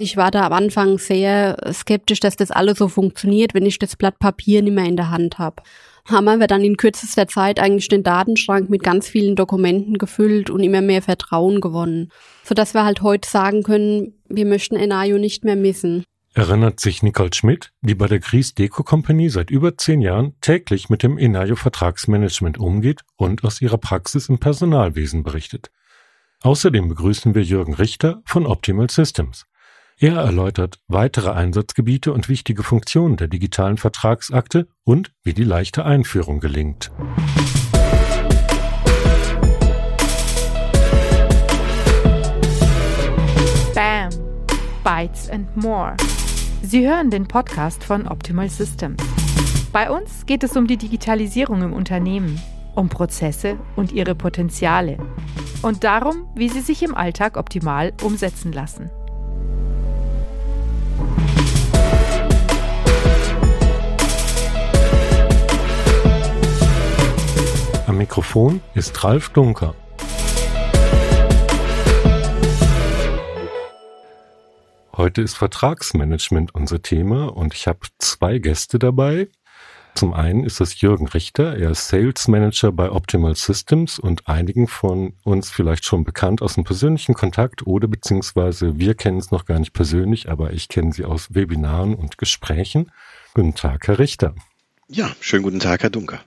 Ich 0.00 0.16
war 0.16 0.30
da 0.30 0.46
am 0.46 0.52
Anfang 0.52 0.98
sehr 0.98 1.56
skeptisch, 1.72 2.20
dass 2.20 2.36
das 2.36 2.52
alles 2.52 2.78
so 2.78 2.88
funktioniert, 2.88 3.52
wenn 3.52 3.66
ich 3.66 3.80
das 3.80 3.96
Blatt 3.96 4.20
Papier 4.20 4.62
nicht 4.62 4.74
mehr 4.74 4.84
in 4.84 4.96
der 4.96 5.10
Hand 5.10 5.38
habe. 5.38 5.62
Haben 6.06 6.38
wir 6.38 6.46
dann 6.46 6.62
in 6.62 6.76
kürzester 6.76 7.26
Zeit 7.26 7.58
eigentlich 7.58 7.88
den 7.88 8.04
Datenschrank 8.04 8.70
mit 8.70 8.82
ganz 8.82 9.08
vielen 9.08 9.34
Dokumenten 9.34 9.98
gefüllt 9.98 10.50
und 10.50 10.60
immer 10.60 10.82
mehr 10.82 11.02
Vertrauen 11.02 11.60
gewonnen, 11.60 12.10
sodass 12.44 12.74
wir 12.74 12.84
halt 12.84 13.02
heute 13.02 13.28
sagen 13.28 13.64
können, 13.64 14.14
wir 14.28 14.46
möchten 14.46 14.76
Enayo 14.76 15.18
nicht 15.18 15.44
mehr 15.44 15.56
missen. 15.56 16.04
Erinnert 16.38 16.78
sich 16.78 17.02
Nicole 17.02 17.34
Schmidt, 17.34 17.72
die 17.80 17.96
bei 17.96 18.06
der 18.06 18.20
Gries 18.20 18.54
Deco 18.54 18.84
Company 18.84 19.28
seit 19.28 19.50
über 19.50 19.76
zehn 19.76 20.00
Jahren 20.00 20.36
täglich 20.40 20.88
mit 20.88 21.02
dem 21.02 21.18
Enayo 21.18 21.56
Vertragsmanagement 21.56 22.58
umgeht 22.58 23.00
und 23.16 23.42
aus 23.42 23.60
ihrer 23.60 23.76
Praxis 23.76 24.28
im 24.28 24.38
Personalwesen 24.38 25.24
berichtet. 25.24 25.72
Außerdem 26.42 26.90
begrüßen 26.90 27.34
wir 27.34 27.42
Jürgen 27.42 27.74
Richter 27.74 28.22
von 28.24 28.46
Optimal 28.46 28.88
Systems. 28.88 29.46
Er 29.98 30.14
erläutert 30.14 30.78
weitere 30.86 31.32
Einsatzgebiete 31.32 32.12
und 32.12 32.28
wichtige 32.28 32.62
Funktionen 32.62 33.16
der 33.16 33.26
digitalen 33.26 33.76
Vertragsakte 33.76 34.68
und 34.84 35.10
wie 35.24 35.34
die 35.34 35.42
leichte 35.42 35.84
Einführung 35.84 36.38
gelingt. 36.38 36.92
Bam! 43.74 44.10
Bytes 44.84 45.28
and 45.28 45.54
More. 45.56 45.96
Sie 46.62 46.86
hören 46.86 47.10
den 47.10 47.26
Podcast 47.28 47.84
von 47.84 48.06
Optimal 48.08 48.48
Systems. 48.50 49.02
Bei 49.72 49.90
uns 49.90 50.26
geht 50.26 50.42
es 50.42 50.56
um 50.56 50.66
die 50.66 50.76
Digitalisierung 50.76 51.62
im 51.62 51.72
Unternehmen, 51.72 52.40
um 52.74 52.88
Prozesse 52.88 53.56
und 53.76 53.92
ihre 53.92 54.14
Potenziale 54.14 54.98
und 55.62 55.84
darum, 55.84 56.28
wie 56.34 56.48
sie 56.48 56.60
sich 56.60 56.82
im 56.82 56.94
Alltag 56.94 57.36
optimal 57.36 57.92
umsetzen 58.02 58.52
lassen. 58.52 58.90
Am 67.86 67.96
Mikrofon 67.96 68.60
ist 68.74 69.02
Ralf 69.04 69.30
Dunker. 69.30 69.74
Heute 74.98 75.22
ist 75.22 75.36
Vertragsmanagement 75.36 76.56
unser 76.56 76.82
Thema 76.82 77.26
und 77.26 77.54
ich 77.54 77.68
habe 77.68 77.86
zwei 77.98 78.38
Gäste 78.38 78.80
dabei. 78.80 79.28
Zum 79.94 80.12
einen 80.12 80.42
ist 80.42 80.58
das 80.58 80.80
Jürgen 80.80 81.06
Richter, 81.06 81.56
er 81.56 81.70
ist 81.70 81.86
Sales 81.86 82.26
Manager 82.26 82.72
bei 82.72 82.90
Optimal 82.90 83.36
Systems 83.36 84.00
und 84.00 84.26
einigen 84.26 84.66
von 84.66 85.12
uns 85.22 85.50
vielleicht 85.50 85.84
schon 85.84 86.02
bekannt 86.02 86.42
aus 86.42 86.54
dem 86.54 86.64
persönlichen 86.64 87.14
Kontakt 87.14 87.64
oder 87.64 87.86
beziehungsweise 87.86 88.80
wir 88.80 88.96
kennen 88.96 89.18
es 89.18 89.30
noch 89.30 89.44
gar 89.44 89.60
nicht 89.60 89.72
persönlich, 89.72 90.28
aber 90.28 90.52
ich 90.52 90.66
kenne 90.66 90.92
sie 90.92 91.04
aus 91.04 91.32
Webinaren 91.32 91.94
und 91.94 92.18
Gesprächen. 92.18 92.90
Guten 93.34 93.54
Tag, 93.54 93.86
Herr 93.86 94.00
Richter. 94.00 94.34
Ja, 94.88 95.12
schönen 95.20 95.44
guten 95.44 95.60
Tag, 95.60 95.84
Herr 95.84 95.90
Dunker. 95.90 96.18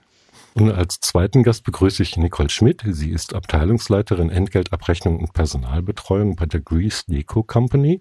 Und 0.54 0.72
als 0.72 0.98
zweiten 1.00 1.42
Gast 1.42 1.64
begrüße 1.64 2.02
ich 2.02 2.16
Nicole 2.16 2.48
Schmidt. 2.48 2.82
Sie 2.86 3.10
ist 3.10 3.34
Abteilungsleiterin 3.34 4.30
Entgeltabrechnung 4.30 5.18
und 5.18 5.34
Personalbetreuung 5.34 6.36
bei 6.36 6.46
der 6.46 6.60
Grease 6.60 7.02
Deco 7.06 7.42
Company 7.42 8.00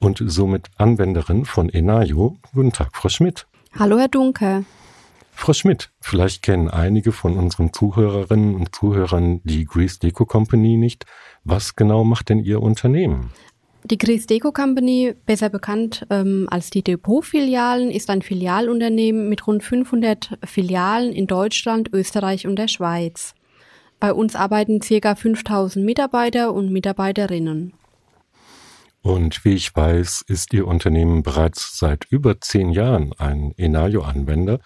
und 0.00 0.22
somit 0.26 0.68
Anwenderin 0.76 1.44
von 1.44 1.68
Enayo. 1.68 2.36
Guten 2.52 2.72
Tag, 2.72 2.90
Frau 2.94 3.08
Schmidt. 3.08 3.46
Hallo, 3.78 3.98
Herr 3.98 4.08
Dunker. 4.08 4.64
Frau 5.32 5.52
Schmidt, 5.52 5.90
vielleicht 6.00 6.42
kennen 6.42 6.68
einige 6.68 7.12
von 7.12 7.36
unseren 7.36 7.72
Zuhörerinnen 7.72 8.54
und 8.54 8.74
Zuhörern 8.74 9.40
die 9.44 9.64
Grease 9.64 9.98
Deco 9.98 10.24
Company 10.24 10.76
nicht. 10.76 11.06
Was 11.42 11.76
genau 11.76 12.04
macht 12.04 12.28
denn 12.28 12.38
Ihr 12.38 12.62
Unternehmen? 12.62 13.30
Die 13.86 13.98
Chris 13.98 14.24
Deco 14.24 14.50
Company, 14.50 15.14
besser 15.26 15.50
bekannt 15.50 16.06
ähm, 16.08 16.48
als 16.50 16.70
die 16.70 16.82
Depot-Filialen, 16.82 17.90
ist 17.90 18.08
ein 18.08 18.22
Filialunternehmen 18.22 19.28
mit 19.28 19.46
rund 19.46 19.62
500 19.62 20.38
Filialen 20.42 21.12
in 21.12 21.26
Deutschland, 21.26 21.90
Österreich 21.92 22.46
und 22.46 22.56
der 22.56 22.68
Schweiz. 22.68 23.34
Bei 24.00 24.14
uns 24.14 24.36
arbeiten 24.36 24.80
circa 24.80 25.14
5000 25.14 25.84
Mitarbeiter 25.84 26.54
und 26.54 26.72
Mitarbeiterinnen. 26.72 27.74
Und 29.04 29.44
wie 29.44 29.52
ich 29.52 29.76
weiß, 29.76 30.24
ist 30.28 30.54
Ihr 30.54 30.66
Unternehmen 30.66 31.22
bereits 31.22 31.78
seit 31.78 32.06
über 32.06 32.40
zehn 32.40 32.70
Jahren 32.70 33.12
ein 33.18 33.52
Enayo-Anwender. 33.58 34.60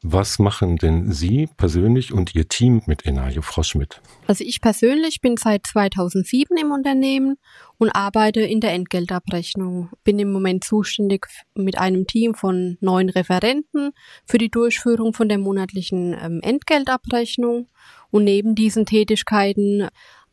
Was 0.00 0.38
machen 0.38 0.76
denn 0.76 1.10
Sie 1.10 1.48
persönlich 1.56 2.12
und 2.12 2.32
Ihr 2.36 2.48
Team 2.48 2.82
mit 2.86 3.04
Enayo, 3.04 3.42
Frau 3.42 3.64
Schmidt? 3.64 4.00
Also 4.28 4.44
ich 4.44 4.60
persönlich 4.60 5.20
bin 5.20 5.36
seit 5.36 5.66
2007 5.66 6.56
im 6.56 6.70
Unternehmen 6.70 7.36
und 7.78 7.90
arbeite 7.90 8.42
in 8.42 8.60
der 8.60 8.74
Entgeltabrechnung. 8.74 9.90
Bin 10.04 10.20
im 10.20 10.30
Moment 10.30 10.62
zuständig 10.62 11.26
mit 11.56 11.76
einem 11.76 12.06
Team 12.06 12.34
von 12.34 12.78
neun 12.80 13.08
Referenten 13.08 13.90
für 14.24 14.38
die 14.38 14.52
Durchführung 14.52 15.14
von 15.14 15.28
der 15.28 15.38
monatlichen 15.38 16.14
ähm, 16.14 16.40
Entgeltabrechnung. 16.42 17.66
Und 18.12 18.24
neben 18.24 18.54
diesen 18.54 18.86
Tätigkeiten 18.86 19.88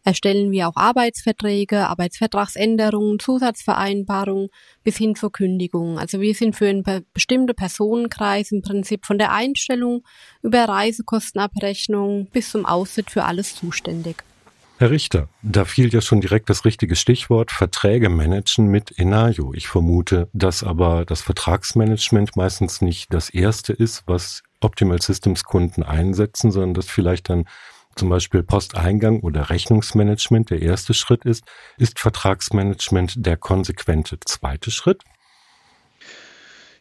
erstellen 0.08 0.52
wir 0.54 0.70
auch 0.70 0.78
Arbeitsverträge, 0.78 1.90
Arbeitsvertragsänderungen, 1.90 3.20
Zusatzvereinbarungen 3.20 4.48
bis 4.86 4.96
hin 4.96 5.16
zur 5.16 5.34
Kündigung. 5.34 6.00
Also 6.00 6.22
wir 6.22 6.34
sind 6.34 6.56
für 6.56 6.70
einen 6.70 6.86
bestimmten 7.14 7.54
Personenkreis 7.54 8.54
im 8.54 8.62
Prinzip 8.62 9.06
von 9.06 9.18
der 9.18 9.34
Einstellung 9.34 10.06
über 10.42 10.64
Reisekostenabrechnung 10.64 12.30
bis 12.32 12.52
zum 12.52 12.66
Austritt 12.66 13.12
für 13.12 13.26
alles 13.26 13.56
zuständig. 13.56 14.24
Herr 14.78 14.92
Richter, 14.92 15.28
da 15.42 15.66
fiel 15.66 15.94
ja 15.94 16.00
schon 16.00 16.22
direkt 16.22 16.50
das 16.50 16.64
richtige 16.64 16.96
Stichwort 16.96 17.52
Verträge 17.52 18.08
managen 18.08 18.68
mit 18.68 18.98
Enayo. 18.98 19.54
Ich 19.54 19.68
vermute, 19.68 20.30
dass 20.32 20.64
aber 20.64 21.04
das 21.04 21.22
Vertragsmanagement 21.22 22.38
meistens 22.38 22.80
nicht 22.80 23.14
das 23.14 23.30
erste 23.30 23.74
ist, 23.74 24.04
was 24.06 24.44
Optimal 24.62 25.02
Systems 25.02 25.44
Kunden 25.44 25.84
einsetzen, 25.84 26.52
sondern 26.52 26.76
dass 26.76 26.88
vielleicht 26.88 27.30
dann 27.30 27.46
zum 27.98 28.10
Beispiel 28.10 28.44
Posteingang 28.44 29.22
oder 29.22 29.50
Rechnungsmanagement 29.50 30.50
der 30.50 30.62
erste 30.62 30.94
Schritt 30.94 31.26
ist, 31.26 31.44
ist 31.78 32.00
Vertragsmanagement 32.00 33.26
der 33.26 33.38
konsequente 33.38 34.20
zweite 34.20 34.72
Schritt? 34.72 35.04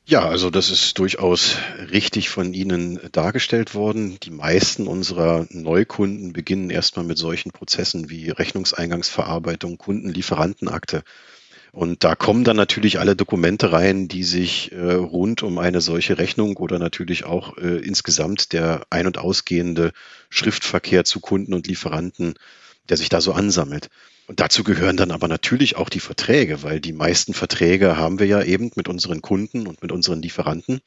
Ja, 0.09 0.29
also 0.29 0.51
das 0.51 0.71
ist 0.71 0.97
durchaus 1.01 1.57
richtig 1.91 2.29
von 2.29 2.55
Ihnen 2.55 3.01
dargestellt 3.11 3.75
worden. 3.75 4.21
Die 4.23 4.31
meisten 4.31 4.87
unserer 4.87 5.49
Neukunden 5.51 6.33
beginnen 6.33 6.71
erstmal 6.71 7.05
mit 7.05 7.19
solchen 7.19 7.51
Prozessen 7.51 8.09
wie 8.09 8.31
Rechnungseingangsverarbeitung, 8.31 9.79
Kundenlieferantenakte. 9.79 11.03
Und 11.73 12.05
da 12.05 12.15
kommen 12.15 12.45
dann 12.45 12.57
natürlich 12.57 12.99
alle 12.99 13.17
Dokumente 13.17 13.73
rein, 13.73 14.09
die 14.09 14.25
sich 14.25 14.73
äh, 14.73 14.93
rund 14.93 15.43
um 15.43 15.59
eine 15.59 15.81
solche 15.81 16.19
Rechnung 16.19 16.57
oder 16.57 16.79
natürlich 16.79 17.25
auch 17.25 17.59
äh, 17.59 17.79
insgesamt 17.79 18.53
der 18.53 18.87
ein- 18.91 19.07
und 19.07 19.19
ausgehende 19.19 19.93
Schriftverkehr 20.31 21.05
zu 21.05 21.21
Kunden 21.21 21.55
und 21.55 21.67
Lieferanten, 21.67 22.35
der 22.89 22.97
sich 22.97 23.09
da 23.09 23.21
so 23.21 23.33
ansammelt. 23.33 23.91
Und 24.27 24.41
dazu 24.41 24.65
gehören 24.65 24.97
dann 24.97 25.13
aber 25.13 25.29
natürlich 25.29 25.77
auch 25.77 25.89
die 25.89 26.01
Verträge, 26.01 26.65
weil 26.65 26.81
die 26.81 26.93
meisten 26.93 27.33
Verträge 27.33 27.97
haben 27.97 28.19
wir 28.19 28.27
ja 28.27 28.43
eben 28.43 28.73
mit 28.75 28.89
unseren 28.89 29.23
Kunden 29.23 29.69
und 29.69 29.83
mit 29.83 29.93
unseren 29.93 30.21
Lieferanten. 30.21 30.81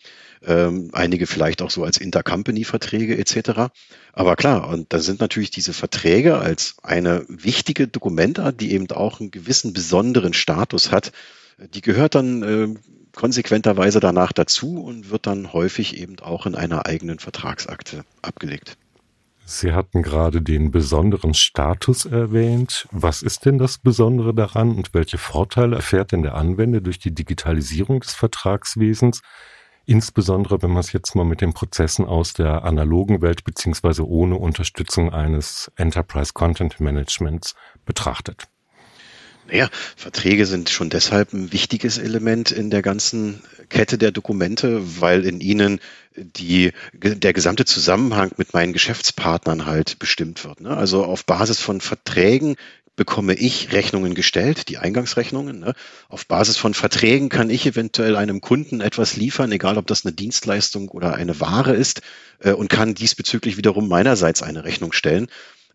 Ähm, 0.45 0.89
einige 0.91 1.25
vielleicht 1.25 1.61
auch 1.61 1.71
so 1.71 1.85
als 1.85 1.97
Intercompany-Verträge 1.97 3.17
etc. 3.17 3.71
Aber 4.11 4.35
klar, 4.35 4.67
und 4.67 4.91
da 4.91 4.99
sind 4.99 5.21
natürlich 5.21 5.51
diese 5.51 5.71
Verträge 5.71 6.37
als 6.37 6.75
eine 6.83 7.25
wichtige 7.29 7.87
Dokumentart, 7.87 8.59
die 8.59 8.73
eben 8.73 8.91
auch 8.91 9.21
einen 9.21 9.31
gewissen 9.31 9.71
besonderen 9.71 10.33
Status 10.33 10.91
hat. 10.91 11.13
Die 11.73 11.81
gehört 11.81 12.15
dann 12.15 12.43
äh, 12.43 12.79
konsequenterweise 13.15 14.01
danach 14.01 14.33
dazu 14.33 14.81
und 14.83 15.11
wird 15.11 15.27
dann 15.27 15.53
häufig 15.53 15.97
eben 15.97 16.19
auch 16.19 16.45
in 16.45 16.55
einer 16.55 16.85
eigenen 16.85 17.19
Vertragsakte 17.19 18.03
abgelegt. 18.21 18.77
Sie 19.51 19.73
hatten 19.73 20.03
gerade 20.03 20.43
den 20.43 20.69
besonderen 20.69 21.33
Status 21.33 22.05
erwähnt. 22.05 22.87
Was 22.91 23.23
ist 23.23 23.45
denn 23.45 23.57
das 23.57 23.79
Besondere 23.79 24.31
daran 24.31 24.75
und 24.75 24.93
welche 24.93 25.17
Vorteile 25.17 25.77
erfährt 25.77 26.11
denn 26.11 26.21
der 26.21 26.35
Anwender 26.35 26.81
durch 26.81 26.99
die 26.99 27.15
Digitalisierung 27.15 27.99
des 27.99 28.13
Vertragswesens? 28.13 29.23
Insbesondere, 29.87 30.61
wenn 30.61 30.69
man 30.69 30.81
es 30.81 30.93
jetzt 30.93 31.15
mal 31.15 31.25
mit 31.25 31.41
den 31.41 31.53
Prozessen 31.53 32.05
aus 32.05 32.33
der 32.33 32.63
analogen 32.63 33.23
Welt 33.23 33.43
beziehungsweise 33.43 34.07
ohne 34.07 34.35
Unterstützung 34.35 35.11
eines 35.11 35.71
Enterprise 35.77 36.33
Content 36.33 36.79
Managements 36.79 37.55
betrachtet. 37.85 38.49
Naja, 39.49 39.69
Verträge 39.95 40.45
sind 40.45 40.69
schon 40.69 40.89
deshalb 40.89 41.33
ein 41.33 41.51
wichtiges 41.51 41.97
Element 41.97 42.51
in 42.51 42.69
der 42.69 42.81
ganzen 42.81 43.41
Kette 43.69 43.97
der 43.97 44.11
Dokumente, 44.11 45.01
weil 45.01 45.25
in 45.25 45.41
ihnen 45.41 45.79
die, 46.15 46.71
der 46.93 47.33
gesamte 47.33 47.65
Zusammenhang 47.65 48.31
mit 48.37 48.53
meinen 48.53 48.73
Geschäftspartnern 48.73 49.65
halt 49.65 49.99
bestimmt 49.99 50.43
wird. 50.43 50.61
Ne? 50.61 50.75
Also 50.75 51.03
auf 51.03 51.25
Basis 51.25 51.59
von 51.59 51.81
Verträgen 51.81 52.55
bekomme 52.95 53.33
ich 53.33 53.71
Rechnungen 53.71 54.13
gestellt, 54.13 54.67
die 54.67 54.77
Eingangsrechnungen. 54.77 55.59
Ne? 55.59 55.73
Auf 56.09 56.27
Basis 56.27 56.57
von 56.57 56.73
Verträgen 56.73 57.29
kann 57.29 57.49
ich 57.49 57.65
eventuell 57.65 58.17
einem 58.17 58.41
Kunden 58.41 58.81
etwas 58.81 59.15
liefern, 59.15 59.51
egal 59.53 59.77
ob 59.77 59.87
das 59.87 60.05
eine 60.05 60.13
Dienstleistung 60.13 60.89
oder 60.89 61.15
eine 61.15 61.39
Ware 61.39 61.73
ist, 61.73 62.01
äh, 62.39 62.51
und 62.51 62.69
kann 62.69 62.95
diesbezüglich 62.95 63.55
wiederum 63.55 63.87
meinerseits 63.87 64.43
eine 64.43 64.65
Rechnung 64.65 64.91
stellen. 64.91 65.27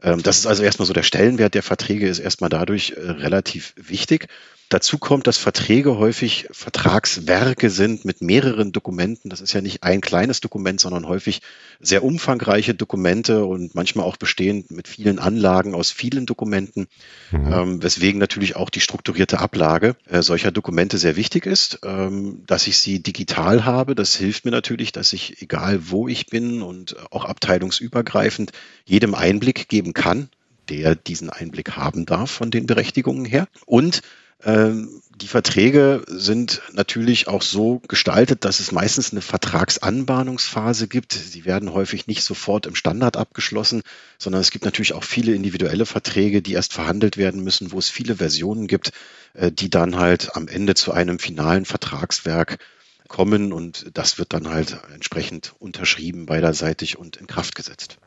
Ähm, 0.03 0.23
das 0.23 0.39
ist 0.39 0.47
also 0.47 0.63
erstmal 0.63 0.87
so 0.87 0.93
der 0.93 1.03
Stellenwert 1.03 1.55
der 1.55 1.63
Verträge 1.63 2.09
ist 2.09 2.19
erstmal 2.19 2.51
dadurch 2.51 2.95
äh, 2.97 3.11
relativ 3.11 3.75
wichtig. 3.77 4.29
Dazu 4.75 4.99
kommt, 4.99 5.29
dass 5.29 5.39
Verträge 5.39 5.99
häufig 5.99 6.49
Vertragswerke 6.51 7.71
sind 7.71 8.05
mit 8.05 8.23
mehreren 8.23 8.73
Dokumenten. 8.73 9.31
Das 9.31 9.41
ist 9.41 9.53
ja 9.53 9.61
nicht 9.61 9.85
ein 9.85 10.01
kleines 10.01 10.41
Dokument, 10.41 10.81
sondern 10.81 11.07
häufig 11.07 11.43
sehr 11.79 12.03
umfangreiche 12.03 12.75
Dokumente 12.75 13.45
und 13.45 13.77
manchmal 13.77 14.05
auch 14.05 14.17
bestehend 14.17 14.73
mit 14.73 14.89
vielen 14.89 15.21
Anlagen 15.21 15.77
aus 15.77 15.93
vielen 15.93 16.27
Dokumenten, 16.27 16.89
mhm. 17.31 17.53
ähm, 17.53 17.83
weswegen 17.85 18.19
natürlich 18.19 18.57
auch 18.57 18.69
die 18.69 18.81
strukturierte 18.81 19.39
Ablage 19.39 19.95
äh, 20.09 20.23
solcher 20.23 20.51
Dokumente 20.51 20.99
sehr 20.99 21.15
wichtig 21.15 21.47
ist. 21.47 21.79
Ähm, 21.85 22.43
dass 22.49 22.67
ich 22.67 22.79
sie 22.79 23.01
digital 23.01 23.65
habe, 23.65 23.95
das 23.95 24.17
hilft 24.17 24.45
mir 24.45 24.51
natürlich, 24.51 24.91
dass 24.91 25.13
ich, 25.13 25.41
egal 25.41 25.89
wo 25.89 26.09
ich 26.09 26.27
bin 26.27 26.63
und 26.63 26.97
auch 27.13 27.27
abteilungsübergreifend, 27.27 28.51
jedem 28.85 29.15
Einblick 29.15 29.69
geben 29.69 29.93
kann, 29.95 30.31
der 30.69 30.97
diesen 30.97 31.31
Einblick 31.31 31.77
haben 31.77 32.07
darf 32.07 32.33
von 32.33 32.51
den 32.51 32.67
Berechtigungen 32.67 33.25
her. 33.25 33.47
Und 33.67 34.03
die 34.45 35.29
Verträge 35.29 36.05
sind 36.07 36.63
natürlich 36.73 37.29
auch 37.29 37.43
so 37.43 37.81
gestaltet, 37.89 38.45
dass 38.45 38.61
es 38.61 38.73
meistens 38.73 39.13
eine 39.13 39.21
Vertragsanbahnungsphase 39.21 40.89
gibt. 40.89 41.13
Sie 41.13 41.45
werden 41.45 41.73
häufig 41.73 42.07
nicht 42.07 42.25
sofort 42.25 42.67
im 42.67 42.75
Standard 42.75 43.17
abgeschlossen, 43.17 43.83
sondern 44.19 44.41
es 44.41 44.51
gibt 44.51 44.65
natürlich 44.65 44.93
auch 44.93 45.05
viele 45.05 45.35
individuelle 45.35 45.87
Verträge, 45.87 46.43
die 46.43 46.55
erst 46.55 46.73
verhandelt 46.73 47.17
werden 47.17 47.43
müssen, 47.45 47.71
wo 47.71 47.79
es 47.79 47.91
viele 47.91 48.17
Versionen 48.17 48.67
gibt, 48.67 48.93
äh, 49.35 49.53
die 49.53 49.71
dann 49.71 49.97
halt 49.97 50.35
am 50.37 50.49
Ende 50.49 50.75
zu 50.75 50.93
einem 50.93 51.19
finalen 51.19 51.65
Vertragswerk 51.65 52.59
kommen 53.07 53.53
und 53.53 53.87
das 53.95 54.19
wird 54.19 54.33
dann 54.33 54.49
halt 54.49 54.79
entsprechend 54.93 55.55
unterschrieben 55.59 56.27
beiderseitig 56.27 56.99
und 56.99 57.17
in 57.17 57.27
Kraft 57.27 57.55
gesetzt. 57.55 57.99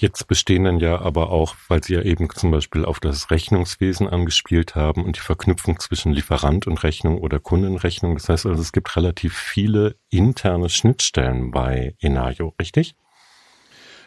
Jetzt 0.00 0.28
bestehen 0.28 0.62
dann 0.62 0.78
ja 0.78 1.00
aber 1.00 1.30
auch, 1.30 1.56
weil 1.66 1.82
Sie 1.82 1.94
ja 1.94 2.02
eben 2.02 2.28
zum 2.30 2.52
Beispiel 2.52 2.84
auf 2.84 3.00
das 3.00 3.32
Rechnungswesen 3.32 4.06
angespielt 4.06 4.76
haben 4.76 5.04
und 5.04 5.16
die 5.16 5.20
Verknüpfung 5.20 5.80
zwischen 5.80 6.12
Lieferant 6.12 6.68
und 6.68 6.84
Rechnung 6.84 7.18
oder 7.18 7.40
Kundenrechnung. 7.40 8.14
Das 8.14 8.28
heißt 8.28 8.46
also, 8.46 8.62
es 8.62 8.70
gibt 8.70 8.94
relativ 8.94 9.36
viele 9.36 9.96
interne 10.08 10.68
Schnittstellen 10.68 11.50
bei 11.50 11.96
Enayo, 11.98 12.54
richtig? 12.60 12.94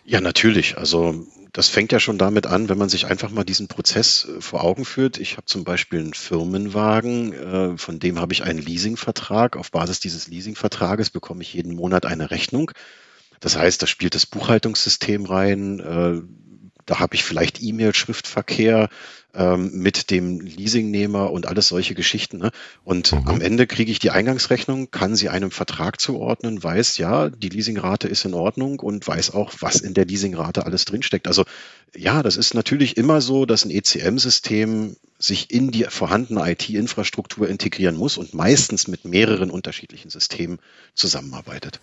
Ja, 0.05 0.21
natürlich. 0.21 0.77
Also 0.77 1.27
das 1.51 1.67
fängt 1.67 1.91
ja 1.91 1.99
schon 1.99 2.17
damit 2.17 2.47
an, 2.47 2.69
wenn 2.69 2.77
man 2.77 2.87
sich 2.87 3.07
einfach 3.07 3.29
mal 3.29 3.43
diesen 3.43 3.67
Prozess 3.67 4.25
äh, 4.25 4.39
vor 4.39 4.63
Augen 4.63 4.85
führt. 4.85 5.17
Ich 5.17 5.35
habe 5.35 5.45
zum 5.45 5.65
Beispiel 5.65 5.99
einen 5.99 6.13
Firmenwagen, 6.13 7.33
äh, 7.33 7.77
von 7.77 7.99
dem 7.99 8.17
habe 8.17 8.31
ich 8.31 8.43
einen 8.43 8.59
Leasingvertrag. 8.59 9.57
Auf 9.57 9.71
Basis 9.71 9.99
dieses 9.99 10.29
Leasingvertrages 10.29 11.09
bekomme 11.09 11.41
ich 11.41 11.53
jeden 11.53 11.75
Monat 11.75 12.05
eine 12.05 12.31
Rechnung. 12.31 12.71
Das 13.41 13.57
heißt, 13.57 13.81
da 13.81 13.87
spielt 13.87 14.15
das 14.15 14.25
Buchhaltungssystem 14.25 15.25
rein. 15.25 15.79
Äh, 15.79 16.21
da 16.85 16.99
habe 16.99 17.15
ich 17.15 17.23
vielleicht 17.23 17.61
E-Mail-Schriftverkehr 17.61 18.89
ähm, 19.33 19.71
mit 19.73 20.11
dem 20.11 20.41
Leasingnehmer 20.41 21.31
und 21.31 21.47
alles 21.47 21.67
solche 21.67 21.95
Geschichten. 21.95 22.37
Ne? 22.37 22.51
Und 22.83 23.13
mhm. 23.13 23.27
am 23.27 23.41
Ende 23.41 23.65
kriege 23.67 23.91
ich 23.91 23.99
die 23.99 24.11
Eingangsrechnung, 24.11 24.91
kann 24.91 25.15
sie 25.15 25.29
einem 25.29 25.51
Vertrag 25.51 25.99
zuordnen, 26.01 26.61
weiß, 26.61 26.97
ja, 26.97 27.29
die 27.29 27.49
Leasingrate 27.49 28.07
ist 28.07 28.25
in 28.25 28.33
Ordnung 28.33 28.79
und 28.79 29.07
weiß 29.07 29.33
auch, 29.33 29.53
was 29.59 29.79
in 29.79 29.93
der 29.93 30.05
Leasingrate 30.05 30.65
alles 30.65 30.85
drinsteckt. 30.85 31.27
Also 31.27 31.45
ja, 31.95 32.23
das 32.23 32.37
ist 32.37 32.53
natürlich 32.53 32.97
immer 32.97 33.21
so, 33.21 33.45
dass 33.45 33.65
ein 33.65 33.71
ECM-System 33.71 34.97
sich 35.17 35.51
in 35.51 35.71
die 35.71 35.85
vorhandene 35.85 36.49
IT-Infrastruktur 36.51 37.47
integrieren 37.47 37.95
muss 37.95 38.17
und 38.17 38.33
meistens 38.33 38.87
mit 38.87 39.05
mehreren 39.05 39.51
unterschiedlichen 39.51 40.09
Systemen 40.09 40.59
zusammenarbeitet. 40.93 41.79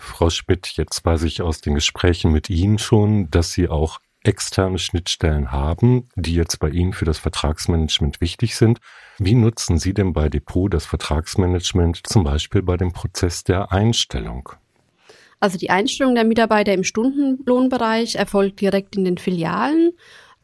Frau 0.00 0.30
Schmidt, 0.30 0.72
jetzt 0.76 1.04
weiß 1.04 1.22
ich 1.22 1.42
aus 1.42 1.60
den 1.60 1.74
Gesprächen 1.74 2.32
mit 2.32 2.50
Ihnen 2.50 2.78
schon, 2.78 3.30
dass 3.30 3.52
Sie 3.52 3.68
auch 3.68 4.00
externe 4.22 4.78
Schnittstellen 4.78 5.50
haben, 5.50 6.08
die 6.14 6.34
jetzt 6.34 6.58
bei 6.58 6.68
Ihnen 6.68 6.92
für 6.92 7.04
das 7.04 7.18
Vertragsmanagement 7.18 8.20
wichtig 8.20 8.56
sind. 8.56 8.80
Wie 9.18 9.34
nutzen 9.34 9.78
Sie 9.78 9.94
denn 9.94 10.12
bei 10.12 10.28
Depot 10.28 10.72
das 10.72 10.86
Vertragsmanagement 10.86 12.06
zum 12.06 12.24
Beispiel 12.24 12.62
bei 12.62 12.76
dem 12.76 12.92
Prozess 12.92 13.44
der 13.44 13.72
Einstellung? 13.72 14.50
Also 15.38 15.56
die 15.56 15.70
Einstellung 15.70 16.14
der 16.14 16.24
Mitarbeiter 16.24 16.74
im 16.74 16.84
Stundenlohnbereich 16.84 18.16
erfolgt 18.16 18.60
direkt 18.60 18.96
in 18.96 19.06
den 19.06 19.16
Filialen. 19.16 19.92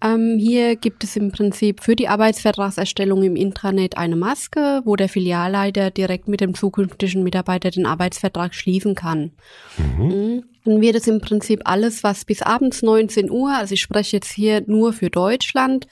Ähm, 0.03 0.37
hier 0.39 0.77
gibt 0.77 1.05
es 1.05 1.17
im 1.17 1.33
Prinzip 1.33 1.83
für 1.83 1.97
die 1.97 2.09
Arbeitsvertragserstellung 2.09 3.23
im 3.23 3.35
Intranet 3.35 3.97
eine 3.97 4.17
Maske, 4.17 4.83
wo 4.85 4.95
der 4.95 5.09
Filialleiter 5.09 5.91
direkt 5.91 6.29
mit 6.29 6.41
dem 6.41 6.55
zukünftigen 6.55 7.23
Mitarbeiter 7.23 7.71
den 7.71 7.87
Arbeitsvertrag 7.87 8.55
schließen 8.55 8.95
kann. 8.95 9.33
Mhm. 9.79 10.07
mhm. 10.07 10.45
Dann 10.65 10.81
wird 10.81 10.97
es 10.97 11.07
im 11.07 11.21
Prinzip 11.21 11.61
alles, 11.65 12.03
was 12.03 12.25
bis 12.25 12.43
abends 12.43 12.83
19 12.83 13.31
Uhr, 13.31 13.55
also 13.57 13.75
ich 13.75 13.81
spreche 13.81 14.17
jetzt 14.17 14.33
hier 14.33 14.65
nur 14.67 14.93
für 14.93 15.11
Deutschland, 15.11 15.87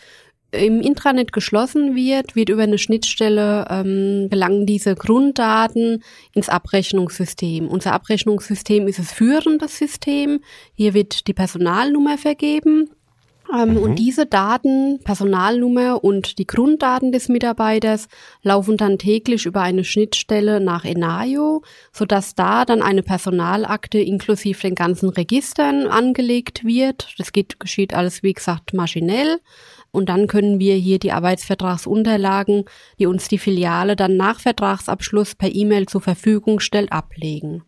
im 0.50 0.80
Intranet 0.80 1.32
geschlossen 1.32 1.94
wird, 1.94 2.34
wird 2.34 2.48
über 2.48 2.62
eine 2.62 2.78
Schnittstelle 2.78 3.66
ähm, 3.70 4.28
gelangen 4.30 4.66
diese 4.66 4.96
Grunddaten 4.96 6.02
ins 6.32 6.48
Abrechnungssystem. 6.48 7.68
Unser 7.68 7.92
Abrechnungssystem 7.92 8.88
ist 8.88 8.98
das 8.98 9.12
führende 9.12 9.68
System. 9.68 10.40
Hier 10.74 10.92
wird 10.92 11.28
die 11.28 11.34
Personalnummer 11.34 12.18
vergeben 12.18 12.90
ähm, 13.52 13.70
mhm. 13.70 13.76
Und 13.78 13.98
diese 13.98 14.26
Daten, 14.26 15.00
Personalnummer 15.04 16.02
und 16.02 16.38
die 16.38 16.46
Grunddaten 16.46 17.12
des 17.12 17.28
Mitarbeiters 17.28 18.08
laufen 18.42 18.76
dann 18.76 18.98
täglich 18.98 19.46
über 19.46 19.60
eine 19.60 19.84
Schnittstelle 19.84 20.60
nach 20.60 20.84
Enayo, 20.84 21.62
sodass 21.92 22.34
da 22.34 22.64
dann 22.64 22.82
eine 22.82 23.02
Personalakte 23.02 23.98
inklusive 23.98 24.60
den 24.60 24.74
ganzen 24.74 25.10
Registern 25.10 25.86
angelegt 25.86 26.64
wird. 26.64 27.14
Das 27.18 27.32
geht, 27.32 27.60
geschieht 27.60 27.94
alles, 27.94 28.22
wie 28.22 28.32
gesagt, 28.32 28.72
maschinell. 28.72 29.40
Und 29.90 30.08
dann 30.08 30.26
können 30.26 30.58
wir 30.58 30.74
hier 30.74 30.98
die 30.98 31.12
Arbeitsvertragsunterlagen, 31.12 32.64
die 32.98 33.06
uns 33.06 33.28
die 33.28 33.38
Filiale 33.38 33.94
dann 33.94 34.16
nach 34.16 34.40
Vertragsabschluss 34.40 35.36
per 35.36 35.54
E-Mail 35.54 35.86
zur 35.86 36.00
Verfügung 36.00 36.58
stellt, 36.58 36.90
ablegen. 36.90 37.62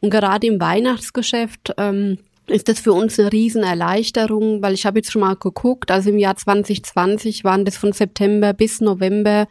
Und 0.00 0.10
gerade 0.10 0.46
im 0.46 0.60
Weihnachtsgeschäft 0.60 1.74
ähm, 1.76 2.18
ist 2.50 2.68
das 2.68 2.80
für 2.80 2.92
uns 2.92 3.18
eine 3.18 3.32
Riesenerleichterung, 3.32 4.62
weil 4.62 4.74
ich 4.74 4.86
habe 4.86 4.98
jetzt 4.98 5.12
schon 5.12 5.20
mal 5.20 5.36
geguckt, 5.36 5.90
also 5.90 6.10
im 6.10 6.18
Jahr 6.18 6.36
2020 6.36 7.44
waren 7.44 7.64
das 7.64 7.76
von 7.76 7.92
September 7.92 8.52
bis 8.52 8.80
November 8.80 9.46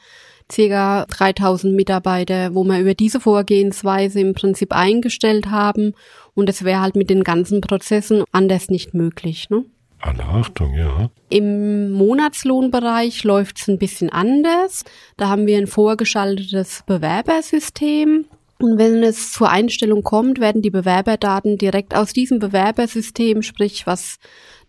circa 0.51 1.05
3000 1.05 1.75
Mitarbeiter, 1.75 2.55
wo 2.55 2.63
wir 2.63 2.79
über 2.79 2.93
diese 2.93 3.19
Vorgehensweise 3.19 4.19
im 4.19 4.33
Prinzip 4.33 4.73
eingestellt 4.73 5.47
haben 5.47 5.93
und 6.33 6.49
es 6.49 6.63
wäre 6.63 6.81
halt 6.81 6.95
mit 6.95 7.09
den 7.09 7.23
ganzen 7.23 7.61
Prozessen 7.61 8.23
anders 8.31 8.69
nicht 8.69 8.93
möglich. 8.93 9.49
Ne? 9.49 9.65
Alle 9.99 10.23
Achtung, 10.23 10.73
ja. 10.75 11.09
Im 11.29 11.91
Monatslohnbereich 11.91 13.23
läuft 13.23 13.59
es 13.59 13.67
ein 13.67 13.79
bisschen 13.79 14.09
anders. 14.09 14.83
Da 15.17 15.27
haben 15.27 15.47
wir 15.47 15.57
ein 15.57 15.67
vorgeschaltetes 15.67 16.83
Bewerbersystem. 16.85 18.25
Und 18.59 18.77
wenn 18.77 19.03
es 19.03 19.31
zur 19.31 19.49
Einstellung 19.49 20.03
kommt, 20.03 20.39
werden 20.39 20.61
die 20.61 20.71
Bewerberdaten 20.71 21.57
direkt 21.57 21.95
aus 21.95 22.11
diesem 22.13 22.39
Bewerbersystem, 22.39 23.43
sprich 23.43 23.85
was 23.85 24.17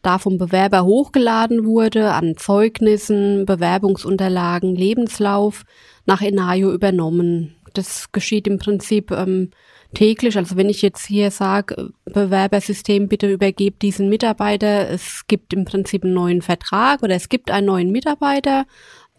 da 0.03 0.19
vom 0.19 0.39
Bewerber 0.39 0.85
hochgeladen 0.85 1.65
wurde, 1.65 2.13
an 2.13 2.37
Zeugnissen, 2.37 3.47
Bewerbungsunterlagen, 3.47 4.75
Lebenslauf, 4.75 5.65
nach 6.07 6.21
Enayo 6.21 6.73
übernommen. 6.73 7.57
Das 7.75 8.13
geschieht 8.13 8.47
im 8.47 8.59
Prinzip 8.59 9.11
ähm, 9.11 9.51
täglich. 9.95 10.37
Also 10.37 10.57
wenn 10.57 10.69
ich 10.69 10.83
jetzt 10.83 11.07
hier 11.07 11.31
sage, 11.31 11.91
Bewerbersystem, 12.05 13.09
bitte 13.09 13.31
übergebt 13.31 13.83
diesen 13.83 14.09
Mitarbeiter, 14.09 14.89
es 14.89 15.27
gibt 15.27 15.53
im 15.53 15.65
Prinzip 15.65 16.05
einen 16.05 16.15
neuen 16.15 16.43
Vertrag 16.43 17.03
oder 17.03 17.15
es 17.15 17.29
gibt 17.29 17.51
einen 17.51 17.67
neuen 17.67 17.91
Mitarbeiter, 17.91 18.67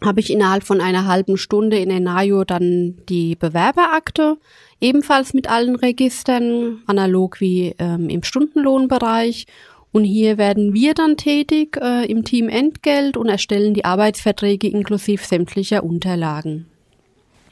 habe 0.04 0.20
ich 0.20 0.30
innerhalb 0.30 0.64
von 0.64 0.80
einer 0.80 1.06
halben 1.06 1.36
Stunde 1.36 1.78
in 1.78 1.90
Enayo 1.90 2.44
dann 2.44 2.96
die 3.08 3.36
Bewerberakte, 3.36 4.38
ebenfalls 4.80 5.34
mit 5.34 5.50
allen 5.50 5.76
Registern, 5.76 6.82
analog 6.86 7.40
wie 7.40 7.74
ähm, 7.78 8.08
im 8.08 8.22
Stundenlohnbereich. 8.22 9.46
Und 9.92 10.04
hier 10.04 10.38
werden 10.38 10.72
wir 10.72 10.94
dann 10.94 11.16
tätig 11.16 11.76
äh, 11.80 12.06
im 12.06 12.24
Team 12.24 12.48
Entgelt 12.48 13.16
und 13.16 13.28
erstellen 13.28 13.74
die 13.74 13.84
Arbeitsverträge 13.84 14.68
inklusive 14.68 15.24
sämtlicher 15.24 15.82
Unterlagen. 15.82 16.66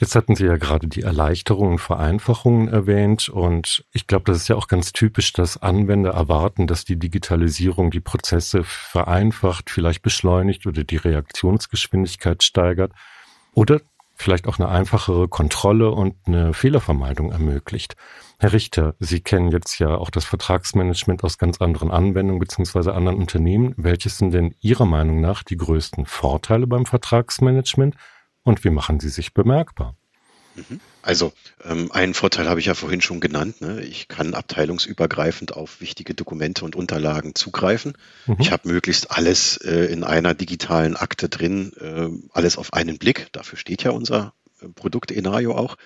Jetzt 0.01 0.15
hatten 0.15 0.37
Sie 0.37 0.47
ja 0.47 0.57
gerade 0.57 0.87
die 0.87 1.03
Erleichterungen 1.03 1.73
und 1.73 1.79
Vereinfachungen 1.81 2.69
erwähnt 2.69 3.29
und 3.29 3.85
ich 3.93 4.07
glaube, 4.07 4.25
das 4.27 4.37
ist 4.37 4.49
ja 4.49 4.55
auch 4.55 4.69
ganz 4.69 4.93
typisch, 4.93 5.33
dass 5.33 5.61
Anwender 5.61 6.13
erwarten, 6.13 6.69
dass 6.69 6.85
die 6.85 7.01
Digitalisierung 7.01 7.91
die 7.91 8.01
Prozesse 8.01 8.63
vereinfacht, 8.63 9.71
vielleicht 9.71 10.03
beschleunigt 10.03 10.67
oder 10.67 10.85
die 10.85 10.97
Reaktionsgeschwindigkeit 10.97 12.45
steigert. 12.45 12.93
Oder 13.55 13.81
vielleicht 14.15 14.47
auch 14.47 14.61
eine 14.61 14.69
einfachere 14.69 15.27
Kontrolle 15.27 15.91
und 15.91 16.15
eine 16.27 16.55
Fehlervermeidung 16.55 17.33
ermöglicht. 17.33 17.97
Herr 18.39 18.53
Richter, 18.53 18.95
Sie 19.01 19.21
kennen 19.21 19.51
jetzt 19.51 19.81
ja 19.81 19.97
auch 19.97 20.11
das 20.11 20.25
Vertragsmanagement 20.25 21.25
aus 21.25 21.39
ganz 21.39 21.61
anderen 21.61 21.91
Anwendungen 21.91 22.39
beziehungsweise 22.39 22.95
anderen 22.95 23.19
Unternehmen. 23.19 23.75
Welches 23.77 24.19
sind 24.19 24.33
denn 24.33 24.55
Ihrer 24.61 24.87
Meinung 24.87 25.21
nach 25.21 25.43
die 25.43 25.57
größten 25.57 26.07
Vorteile 26.07 26.69
beim 26.69 26.87
Vertragsmanagement 26.87 27.97
und 28.45 28.65
wie 28.65 28.71
machen 28.71 29.01
sie 29.01 29.09
sich 29.09 29.35
bemerkbar? 29.35 29.97
Mhm. 30.59 30.81
Also 31.03 31.33
ähm, 31.65 31.91
einen 31.93 32.15
Vorteil 32.15 32.49
habe 32.49 32.61
ich 32.61 32.67
ja 32.67 32.75
vorhin 32.75 33.01
schon 33.01 33.21
genannt. 33.21 33.61
Ne? 33.61 33.81
Ich 33.83 34.09
kann 34.09 34.35
abteilungsübergreifend 34.35 35.55
auf 35.55 35.81
wichtige 35.81 36.15
Dokumente 36.15 36.65
und 36.65 36.77
Unterlagen 36.77 37.35
zugreifen. 37.35 37.95
Mhm. 38.27 38.37
Ich 38.41 38.53
habe 38.53 38.69
möglichst 38.69 39.11
alles 39.11 39.57
äh, 39.59 39.87
in 39.87 40.05
einer 40.05 40.35
digitalen 40.35 40.97
Akte 40.97 41.29
drin, 41.29 41.73
äh, 41.81 42.09
alles 42.33 42.59
auf 42.59 42.73
einen 42.73 42.99
Blick. 42.99 43.29
Dafür 43.33 43.59
steht 43.59 43.85
ja 43.85 43.91
unser 43.91 44.35
äh, 44.61 44.69
Produkt 44.69 45.11
Enario 45.11 45.57
auch. 45.57 45.77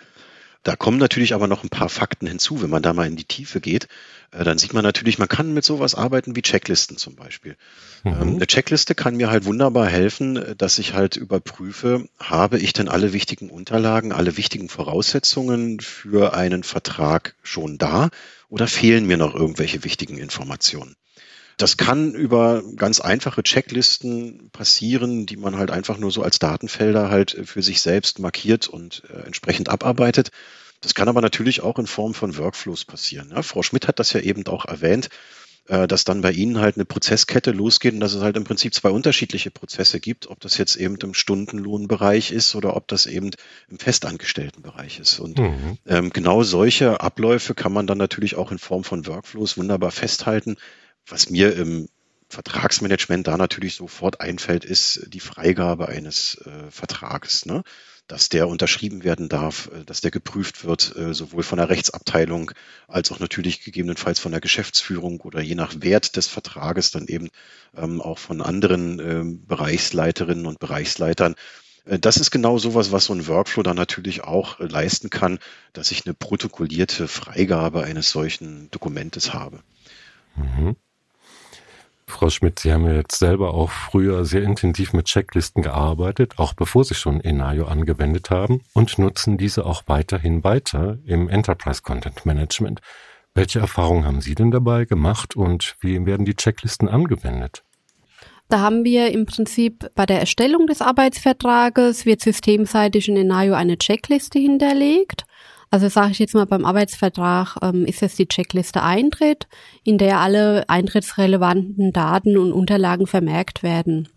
Da 0.63 0.77
kommen 0.77 0.99
natürlich 0.99 1.35
aber 1.35 1.49
noch 1.49 1.65
ein 1.65 1.71
paar 1.71 1.89
Fakten 1.89 2.27
hinzu. 2.27 2.63
Wenn 2.63 2.71
man 2.71 2.83
da 2.83 2.93
mal 2.93 3.07
in 3.07 3.17
die 3.17 3.25
Tiefe 3.25 3.61
geht, 3.61 3.89
äh, 4.31 4.45
dann 4.45 4.59
sieht 4.59 4.75
man 4.75 4.85
natürlich, 4.85 5.19
man 5.19 5.29
kann 5.29 5.53
mit 5.53 5.65
sowas 5.65 5.95
arbeiten 5.95 6.37
wie 6.37 6.43
Checklisten 6.43 6.97
zum 6.97 7.17
Beispiel. 7.17 7.57
Mhm. 8.05 8.13
Ähm, 8.13 8.35
eine 8.37 8.47
Checkliste 8.47 8.95
kann 8.95 9.17
mir 9.17 9.31
halt 9.31 9.45
wunderbar 9.45 9.89
helfen, 9.89 10.37
äh, 10.37 10.57
dass 10.57 10.79
ich 10.79 10.95
halt 10.95 11.17
überprüfe, 11.17 12.09
habe 12.21 12.59
ich 12.59 12.73
denn 12.73 12.89
alle 12.89 13.13
wichtigen 13.13 13.51
Unterlagen, 13.51 14.13
alle 14.13 14.37
wichtigen 14.37 14.69
Voraussetzungen 14.69 15.81
für 15.81 16.35
einen 16.35 16.63
Vertrag 16.63 17.35
schon 17.43 17.79
da 17.79 18.11
oder 18.49 18.69
fehlen 18.69 19.07
mir 19.07 19.17
noch 19.17 19.35
irgendwelche 19.35 19.83
wichtigen 19.83 20.19
Informationen? 20.19 20.95
Das 21.63 21.77
kann 21.77 22.13
über 22.13 22.61
ganz 22.75 22.99
einfache 22.99 23.45
Checklisten 23.45 24.51
passieren, 24.51 25.27
die 25.27 25.37
man 25.37 25.57
halt 25.57 25.71
einfach 25.71 25.97
nur 25.97 26.11
so 26.11 26.25
als 26.25 26.41
Datenfelder 26.41 27.09
halt 27.09 27.39
für 27.45 27.63
sich 27.63 27.81
selbst 27.81 28.19
markiert 28.19 28.67
und 28.67 29.05
äh, 29.09 29.21
entsprechend 29.27 29.69
abarbeitet. 29.69 30.33
Das 30.81 30.97
kann 30.97 31.07
aber 31.07 31.21
natürlich 31.21 31.61
auch 31.61 31.79
in 31.79 31.87
Form 31.87 32.15
von 32.15 32.37
Workflows 32.37 32.85
passieren. 32.85 33.31
Ja, 33.31 33.43
Frau 33.43 33.63
Schmidt 33.63 33.87
hat 33.87 34.01
das 34.01 34.13
ja 34.13 34.19
eben 34.19 34.45
auch 34.49 34.65
erwähnt, 34.65 35.09
äh, 35.69 35.87
dass 35.87 36.03
dann 36.03 36.21
bei 36.21 36.33
Ihnen 36.33 36.59
halt 36.59 36.75
eine 36.75 36.85
Prozesskette 36.85 37.53
losgeht 37.53 37.95
und 37.95 38.01
dass 38.01 38.15
es 38.15 38.23
halt 38.23 38.37
im 38.37 38.43
Prinzip 38.43 38.75
zwei 38.75 38.91
unterschiedliche 38.91 39.53
Prozesse 39.53 40.01
gibt, 40.01 40.27
ob 40.27 40.41
das 40.41 40.59
jetzt 40.59 40.75
eben 40.75 40.97
im 40.97 41.15
Stundenlohnbereich 41.15 42.33
ist 42.33 42.57
oder 42.57 42.75
ob 42.77 42.89
das 42.89 43.07
eben 43.07 43.31
im 43.71 43.79
Festangestelltenbereich 43.79 44.99
ist. 44.99 45.21
Und 45.21 45.39
mhm. 45.39 45.79
ähm, 45.87 46.11
genau 46.11 46.43
solche 46.43 47.01
Abläufe 47.01 47.55
kann 47.55 47.73
man 47.73 47.87
dann 47.87 47.99
natürlich 47.99 48.35
auch 48.35 48.51
in 48.51 48.59
Form 48.59 48.83
von 48.83 49.07
Workflows 49.07 49.57
wunderbar 49.57 49.93
festhalten, 49.93 50.57
was 51.07 51.31
mir 51.31 51.55
im 51.57 51.89
Vertragsmanagement 52.29 53.27
da 53.27 53.37
natürlich 53.37 53.75
sofort 53.75 54.21
einfällt, 54.21 54.65
ist 54.65 55.07
die 55.09 55.21
Freigabe 55.21 55.89
eines 55.89 56.37
äh, 56.47 56.71
Vertrages, 56.71 57.45
ne? 57.45 57.63
dass 58.07 58.29
der 58.29 58.49
unterschrieben 58.49 59.05
werden 59.05 59.29
darf, 59.29 59.71
äh, 59.73 59.85
dass 59.85 60.01
der 60.01 60.11
geprüft 60.11 60.65
wird, 60.65 60.97
äh, 60.97 61.13
sowohl 61.13 61.43
von 61.43 61.59
der 61.59 61.69
Rechtsabteilung 61.69 62.53
als 62.89 63.13
auch 63.13 63.21
natürlich 63.21 63.63
gegebenenfalls 63.63 64.19
von 64.19 64.33
der 64.33 64.41
Geschäftsführung 64.41 65.21
oder 65.21 65.41
je 65.41 65.55
nach 65.55 65.75
Wert 65.81 66.17
des 66.17 66.27
Vertrages 66.27 66.91
dann 66.91 67.07
eben 67.07 67.29
ähm, 67.77 68.01
auch 68.01 68.19
von 68.19 68.41
anderen 68.41 68.99
ähm, 68.99 69.47
Bereichsleiterinnen 69.47 70.47
und 70.47 70.59
Bereichsleitern. 70.59 71.35
Äh, 71.85 71.99
das 71.99 72.17
ist 72.17 72.31
genau 72.31 72.57
sowas, 72.59 72.93
was 72.93 73.07
so 73.07 73.13
ein 73.13 73.27
Workflow 73.27 73.63
dann 73.63 73.77
natürlich 73.77 74.25
auch 74.25 74.59
äh, 74.59 74.67
leisten 74.67 75.11
kann, 75.11 75.39
dass 75.75 75.91
ich 75.91 76.07
eine 76.07 76.15
protokollierte 76.15 77.09
Freigabe 77.09 77.85
eines 77.85 78.11
solchen 78.11 78.71
Dokumentes 78.71 79.35
habe. 79.35 79.61
Mhm. 80.37 80.77
Frau 82.13 82.31
Schmidt, 82.31 82.59
Sie 82.61 82.73
haben 82.73 82.87
ja 82.87 82.95
jetzt 82.95 83.19
selber 83.19 83.55
auch 83.55 83.71
früher 83.71 84.25
sehr 84.25 84.43
intensiv 84.43 84.93
mit 84.93 85.07
Checklisten 85.07 85.63
gearbeitet, 85.63 86.35
auch 86.39 86.53
bevor 86.55 86.85
Sie 86.85 86.95
schon 86.95 87.21
Enayo 87.21 87.65
angewendet 87.67 88.31
haben 88.31 88.61
und 88.75 88.99
nutzen 88.99 89.39
diese 89.39 89.67
auch 89.67 89.83
weiterhin 89.87 90.45
weiter 90.45 90.99
im 91.05 91.29
Enterprise 91.29 91.83
Content 91.83 92.25
Management. 92.25 92.81
Welche 93.35 93.61
Erfahrungen 93.61 94.05
haben 94.05 94.21
Sie 94.21 94.35
denn 94.35 94.51
dabei 94.51 94.85
gemacht 94.85 95.37
und 95.37 95.77
wie 95.81 96.05
werden 96.05 96.27
die 96.27 96.37
Checklisten 96.37 96.89
angewendet? 96.89 97.65
Da 98.49 98.61
haben 98.61 98.85
wir 98.85 99.11
im 99.11 99.25
Prinzip 99.25 99.91
bei 99.95 100.05
der 100.05 100.21
Erstellung 100.21 100.67
des 100.67 100.83
Arbeitsvertrages 100.83 102.05
wird 102.05 102.21
systemseitig 102.21 103.09
in 103.09 103.17
Enayo 103.17 103.55
eine 103.55 103.79
Checkliste 103.79 104.39
hinterlegt. 104.39 105.25
Also 105.73 105.89
sage 105.89 106.11
ich 106.11 106.19
jetzt 106.19 106.35
mal 106.35 106.45
beim 106.45 106.67
Arbeitsvertrag 106.67 107.57
ähm, 107.63 107.87
ist 107.87 108.03
es 108.03 108.15
die 108.15 108.29
Checkliste 108.29 108.83
Eintritt, 108.83 109.47
in 109.85 109.97
der 109.97 110.21
alle 110.21 110.69
eintrittsrelevanten 110.69 111.93
Daten 111.95 112.37
und 112.37 112.53
Unterlagen 112.53 113.07
vermerkt 113.07 113.63
werden. 113.63 114.11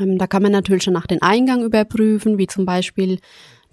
Ähm, 0.00 0.16
da 0.16 0.28
kann 0.28 0.44
man 0.44 0.52
natürlich 0.52 0.84
schon 0.84 0.94
nach 0.94 1.08
den 1.08 1.20
Eingang 1.20 1.64
überprüfen, 1.64 2.38
wie 2.38 2.46
zum 2.46 2.66
Beispiel 2.66 3.18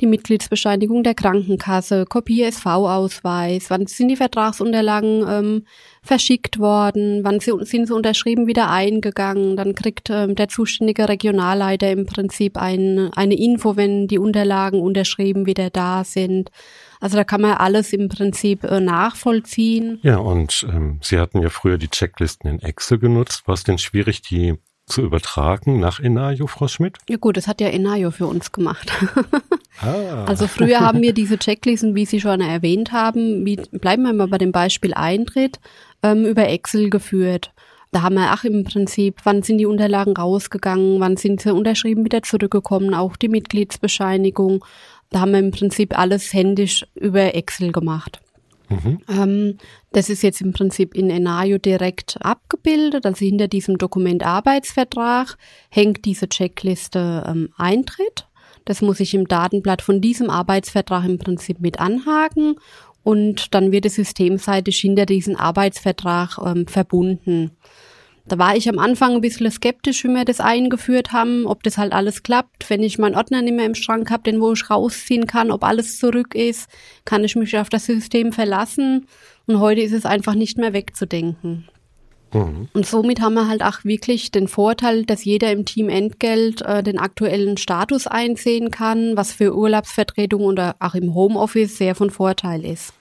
die 0.01 0.07
Mitgliedsbescheinigung 0.07 1.03
der 1.03 1.13
Krankenkasse, 1.13 2.05
Kopie 2.05 2.41
SV-Ausweis, 2.41 3.69
wann 3.69 3.85
sind 3.85 4.07
die 4.07 4.15
Vertragsunterlagen 4.15 5.23
ähm, 5.29 5.65
verschickt 6.01 6.57
worden, 6.57 7.23
wann 7.23 7.39
sind 7.39 7.87
sie 7.87 7.93
unterschrieben 7.93 8.47
wieder 8.47 8.71
eingegangen, 8.71 9.55
dann 9.55 9.75
kriegt 9.75 10.09
ähm, 10.09 10.33
der 10.33 10.47
zuständige 10.47 11.07
Regionalleiter 11.07 11.91
im 11.91 12.07
Prinzip 12.07 12.57
ein, 12.57 13.11
eine 13.13 13.35
Info, 13.35 13.75
wenn 13.75 14.07
die 14.07 14.17
Unterlagen 14.17 14.81
unterschrieben 14.81 15.45
wieder 15.45 15.69
da 15.69 16.03
sind. 16.03 16.49
Also 16.99 17.15
da 17.15 17.23
kann 17.23 17.41
man 17.41 17.53
alles 17.53 17.93
im 17.93 18.09
Prinzip 18.09 18.63
äh, 18.63 18.79
nachvollziehen. 18.79 19.99
Ja, 20.01 20.17
und 20.17 20.65
ähm, 20.69 20.99
Sie 21.01 21.17
hatten 21.17 21.41
ja 21.41 21.49
früher 21.49 21.77
die 21.77 21.87
Checklisten 21.87 22.49
in 22.49 22.61
Excel 22.61 22.99
genutzt. 22.99 23.47
War 23.47 23.53
es 23.53 23.63
denn 23.63 23.77
schwierig, 23.77 24.21
die 24.21 24.55
zu 24.85 25.01
übertragen 25.01 25.79
nach 25.79 25.99
Enayo, 25.99 26.47
Frau 26.47 26.67
Schmidt? 26.67 26.97
Ja 27.07 27.17
gut, 27.17 27.37
das 27.37 27.47
hat 27.47 27.61
ja 27.61 27.67
Enayo 27.67 28.11
für 28.11 28.27
uns 28.27 28.51
gemacht. 28.51 28.91
ah. 29.81 30.25
Also 30.25 30.47
früher 30.47 30.81
haben 30.81 31.01
wir 31.01 31.13
diese 31.13 31.37
Checklisten, 31.37 31.95
wie 31.95 32.05
Sie 32.05 32.19
schon 32.19 32.41
erwähnt 32.41 32.91
haben, 32.91 33.45
wie, 33.45 33.55
bleiben 33.55 34.03
wir 34.03 34.13
mal 34.13 34.27
bei 34.27 34.37
dem 34.37 34.51
Beispiel 34.51 34.93
Eintritt, 34.93 35.59
ähm, 36.03 36.25
über 36.25 36.49
Excel 36.49 36.89
geführt. 36.89 37.53
Da 37.91 38.03
haben 38.03 38.15
wir 38.15 38.31
ach 38.31 38.43
im 38.43 38.65
Prinzip, 38.65 39.21
wann 39.23 39.41
sind 39.41 39.57
die 39.57 39.65
Unterlagen 39.65 40.15
rausgegangen, 40.15 40.99
wann 40.99 41.17
sind 41.17 41.41
sie 41.41 41.53
unterschrieben 41.53 42.05
wieder 42.05 42.21
zurückgekommen, 42.21 42.93
auch 42.93 43.15
die 43.15 43.29
Mitgliedsbescheinigung. 43.29 44.63
Da 45.09 45.21
haben 45.21 45.31
wir 45.31 45.39
im 45.39 45.51
Prinzip 45.51 45.97
alles 45.97 46.33
händisch 46.33 46.85
über 46.95 47.35
Excel 47.35 47.71
gemacht. 47.71 48.21
Mhm. 48.69 48.99
Ähm, 49.09 49.57
das 49.91 50.09
ist 50.09 50.21
jetzt 50.21 50.41
im 50.41 50.53
Prinzip 50.53 50.93
in 50.93 51.09
Enayo 51.09 51.57
direkt 51.57 52.17
abgebildet. 52.21 53.05
Also 53.05 53.25
hinter 53.25 53.47
diesem 53.47 53.77
Dokument 53.77 54.23
Arbeitsvertrag 54.23 55.37
hängt 55.69 56.05
diese 56.05 56.29
Checkliste 56.29 57.23
ähm, 57.27 57.49
Eintritt. 57.57 58.27
Das 58.65 58.81
muss 58.81 58.99
ich 58.99 59.15
im 59.15 59.27
Datenblatt 59.27 59.81
von 59.81 60.01
diesem 60.01 60.29
Arbeitsvertrag 60.29 61.05
im 61.05 61.17
Prinzip 61.17 61.59
mit 61.59 61.79
anhaken 61.79 62.55
und 63.03 63.55
dann 63.55 63.71
wird 63.71 63.85
es 63.85 63.95
systemseitig 63.95 64.79
hinter 64.79 65.07
diesen 65.07 65.35
Arbeitsvertrag 65.35 66.37
ähm, 66.45 66.67
verbunden. 66.67 67.51
Da 68.29 68.37
war 68.37 68.55
ich 68.55 68.69
am 68.69 68.77
Anfang 68.77 69.15
ein 69.15 69.21
bisschen 69.21 69.49
skeptisch, 69.49 70.03
wie 70.03 70.09
wir 70.09 70.23
das 70.23 70.39
eingeführt 70.39 71.11
haben, 71.11 71.47
ob 71.47 71.63
das 71.63 71.79
halt 71.79 71.93
alles 71.93 72.21
klappt. 72.21 72.69
Wenn 72.69 72.83
ich 72.83 72.99
meinen 72.99 73.15
Ordner 73.15 73.41
nicht 73.41 73.55
mehr 73.55 73.65
im 73.65 73.73
Schrank 73.73 74.11
habe, 74.11 74.23
den 74.23 74.39
wo 74.39 74.53
ich 74.53 74.69
rausziehen 74.69 75.25
kann, 75.25 75.49
ob 75.49 75.63
alles 75.63 75.97
zurück 75.97 76.35
ist, 76.35 76.69
kann 77.05 77.23
ich 77.23 77.35
mich 77.35 77.57
auf 77.57 77.69
das 77.69 77.85
System 77.85 78.31
verlassen. 78.31 79.07
Und 79.47 79.59
heute 79.59 79.81
ist 79.81 79.93
es 79.93 80.05
einfach 80.05 80.35
nicht 80.35 80.59
mehr 80.59 80.73
wegzudenken. 80.73 81.67
Mhm. 82.31 82.67
Und 82.71 82.85
somit 82.85 83.19
haben 83.19 83.33
wir 83.33 83.47
halt 83.47 83.63
auch 83.63 83.83
wirklich 83.83 84.29
den 84.29 84.47
Vorteil, 84.47 85.05
dass 85.05 85.25
jeder 85.25 85.51
im 85.51 85.65
Team 85.65 85.89
Entgelt 85.89 86.61
äh, 86.61 86.83
den 86.83 86.99
aktuellen 86.99 87.57
Status 87.57 88.05
einsehen 88.05 88.69
kann, 88.69 89.17
was 89.17 89.33
für 89.33 89.55
Urlaubsvertretung 89.55 90.43
oder 90.43 90.75
auch 90.79 90.93
im 90.93 91.15
Homeoffice 91.15 91.79
sehr 91.79 91.95
von 91.95 92.11
Vorteil 92.11 92.63
ist. 92.63 92.93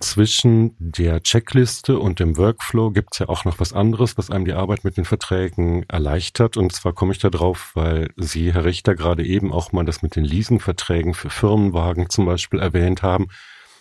Zwischen 0.00 0.76
der 0.78 1.22
Checkliste 1.22 1.98
und 1.98 2.20
dem 2.20 2.36
Workflow 2.36 2.92
gibt 2.92 3.14
es 3.14 3.18
ja 3.18 3.28
auch 3.28 3.44
noch 3.44 3.58
was 3.58 3.72
anderes, 3.72 4.16
was 4.16 4.30
einem 4.30 4.44
die 4.44 4.52
Arbeit 4.52 4.84
mit 4.84 4.96
den 4.96 5.04
Verträgen 5.04 5.82
erleichtert. 5.88 6.56
Und 6.56 6.72
zwar 6.72 6.92
komme 6.92 7.12
ich 7.12 7.18
da 7.18 7.30
drauf, 7.30 7.72
weil 7.74 8.10
Sie, 8.16 8.52
Herr 8.52 8.64
Richter, 8.64 8.94
gerade 8.94 9.24
eben 9.24 9.52
auch 9.52 9.72
mal 9.72 9.84
das 9.84 10.02
mit 10.02 10.14
den 10.14 10.24
Leasingverträgen 10.24 11.14
für 11.14 11.30
Firmenwagen 11.30 12.10
zum 12.10 12.26
Beispiel 12.26 12.60
erwähnt 12.60 13.02
haben, 13.02 13.26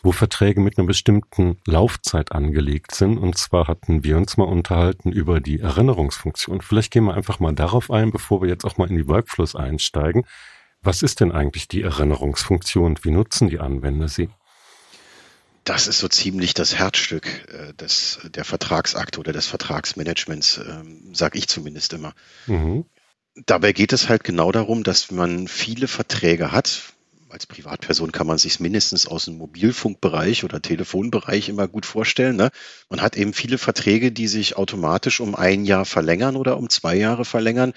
wo 0.02 0.12
Verträge 0.12 0.60
mit 0.60 0.78
einer 0.78 0.88
bestimmten 0.88 1.58
Laufzeit 1.68 2.32
angelegt 2.32 2.96
sind. 2.96 3.20
Und 3.20 3.38
zwar 3.38 3.68
hatten 3.68 4.04
wir 4.04 4.18
uns 4.18 4.38
mal 4.38 4.46
unterhalten 4.46 5.12
über 5.12 5.40
die 5.40 5.60
Erinnerungsfunktion. 5.60 6.62
Vielleicht 6.62 6.92
gehen 6.92 7.06
wir 7.06 7.14
einfach 7.14 7.40
mal 7.40 7.54
darauf 7.54 7.92
ein, 7.92 8.10
bevor 8.10 8.42
wir 8.42 8.50
jetzt 8.50 8.66
auch 8.66 8.78
mal 8.78 8.90
in 8.90 8.98
die 8.98 9.08
Workflows 9.08 9.56
einsteigen. 9.56 10.24
Was 10.82 11.04
ist 11.04 11.20
denn 11.20 11.32
eigentlich 11.32 11.68
die 11.68 11.84
Erinnerungsfunktion 11.84 12.98
wie 13.04 13.12
nutzen 13.12 13.50
die 13.50 13.60
Anwender 13.60 14.08
sie? 14.08 14.30
Das 15.68 15.88
ist 15.88 16.00
so 16.00 16.08
ziemlich 16.08 16.54
das 16.54 16.76
Herzstück 16.76 17.28
äh, 17.52 17.74
des, 17.74 18.20
der 18.34 18.46
Vertragsakte 18.46 19.20
oder 19.20 19.34
des 19.34 19.48
Vertragsmanagements, 19.48 20.60
ähm, 20.66 21.14
sage 21.14 21.38
ich 21.38 21.48
zumindest 21.50 21.92
immer. 21.94 22.14
Mhm. 22.46 22.86
Dabei 23.46 23.74
geht 23.74 23.92
es 23.94 24.08
halt 24.08 24.24
genau 24.24 24.52
darum, 24.52 24.84
dass 24.84 25.12
man 25.12 25.48
viele 25.48 25.88
Verträge 25.88 26.52
hat. 26.52 26.94
Als 27.30 27.46
Privatperson 27.46 28.14
kann 28.14 28.26
man 28.26 28.38
sich 28.38 28.62
mindestens 28.62 29.06
aus 29.06 29.26
dem 29.26 29.38
Mobilfunkbereich 29.38 30.46
oder 30.46 30.62
Telefonbereich 30.62 31.50
immer 31.50 31.68
gut 31.68 31.86
vorstellen. 31.86 32.38
Ne? 32.38 32.50
Man 32.90 33.02
hat 33.02 33.18
eben 33.18 33.34
viele 33.34 33.58
Verträge, 33.58 34.14
die 34.14 34.30
sich 34.30 34.56
automatisch 34.56 35.20
um 35.20 35.36
ein 35.36 35.66
Jahr 35.66 35.84
verlängern 35.84 36.38
oder 36.38 36.58
um 36.58 36.70
zwei 36.70 36.96
Jahre 36.96 37.26
verlängern. 37.26 37.74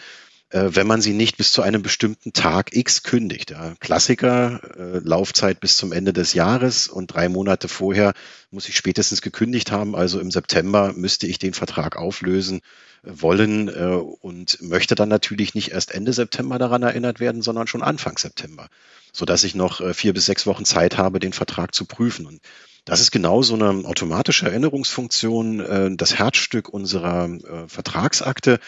Äh, 0.50 0.70
wenn 0.72 0.86
man 0.86 1.00
sie 1.00 1.12
nicht 1.12 1.36
bis 1.36 1.52
zu 1.52 1.62
einem 1.62 1.82
bestimmten 1.82 2.32
Tag 2.32 2.74
X 2.76 3.02
kündigt. 3.02 3.50
Ja. 3.50 3.74
Klassiker, 3.80 4.60
äh, 4.76 4.98
Laufzeit 4.98 5.60
bis 5.60 5.76
zum 5.76 5.92
Ende 5.92 6.12
des 6.12 6.34
Jahres 6.34 6.88
und 6.88 7.06
drei 7.08 7.28
Monate 7.28 7.68
vorher 7.68 8.14
muss 8.50 8.68
ich 8.68 8.76
spätestens 8.76 9.22
gekündigt 9.22 9.70
haben. 9.70 9.94
Also 9.94 10.20
im 10.20 10.30
September 10.30 10.92
müsste 10.92 11.26
ich 11.26 11.38
den 11.38 11.54
Vertrag 11.54 11.96
auflösen 11.96 12.58
äh, 13.04 13.10
wollen 13.22 13.68
äh, 13.68 14.00
und 14.20 14.60
möchte 14.60 14.96
dann 14.96 15.08
natürlich 15.08 15.54
nicht 15.54 15.70
erst 15.70 15.92
Ende 15.92 16.12
September 16.12 16.58
daran 16.58 16.82
erinnert 16.82 17.20
werden, 17.20 17.42
sondern 17.42 17.68
schon 17.68 17.82
Anfang 17.82 18.18
September, 18.18 18.68
sodass 19.12 19.44
ich 19.44 19.54
noch 19.54 19.80
äh, 19.80 19.94
vier 19.94 20.12
bis 20.12 20.26
sechs 20.26 20.46
Wochen 20.46 20.64
Zeit 20.64 20.98
habe, 20.98 21.20
den 21.20 21.32
Vertrag 21.32 21.76
zu 21.76 21.84
prüfen. 21.84 22.26
Und 22.26 22.40
das 22.86 23.00
ist 23.00 23.12
genau 23.12 23.42
so 23.42 23.54
eine 23.54 23.86
automatische 23.86 24.46
Erinnerungsfunktion, 24.46 25.60
äh, 25.60 25.96
das 25.96 26.18
Herzstück 26.18 26.68
unserer 26.68 27.38
Vertragsakte 27.68 28.58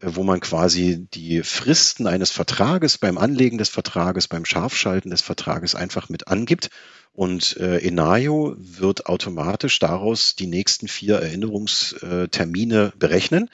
wo 0.00 0.22
man 0.22 0.40
quasi 0.40 1.06
die 1.12 1.42
Fristen 1.42 2.06
eines 2.06 2.30
Vertrages 2.30 2.98
beim 2.98 3.18
Anlegen 3.18 3.58
des 3.58 3.68
Vertrages, 3.68 4.28
beim 4.28 4.44
Scharfschalten 4.44 5.10
des 5.10 5.22
Vertrages 5.22 5.74
einfach 5.74 6.08
mit 6.08 6.28
angibt. 6.28 6.70
Und 7.12 7.56
äh, 7.56 7.78
Enayo 7.78 8.54
wird 8.58 9.06
automatisch 9.06 9.78
daraus 9.80 10.36
die 10.36 10.46
nächsten 10.46 10.86
vier 10.86 11.16
Erinnerungstermine 11.16 12.92
berechnen 12.96 13.50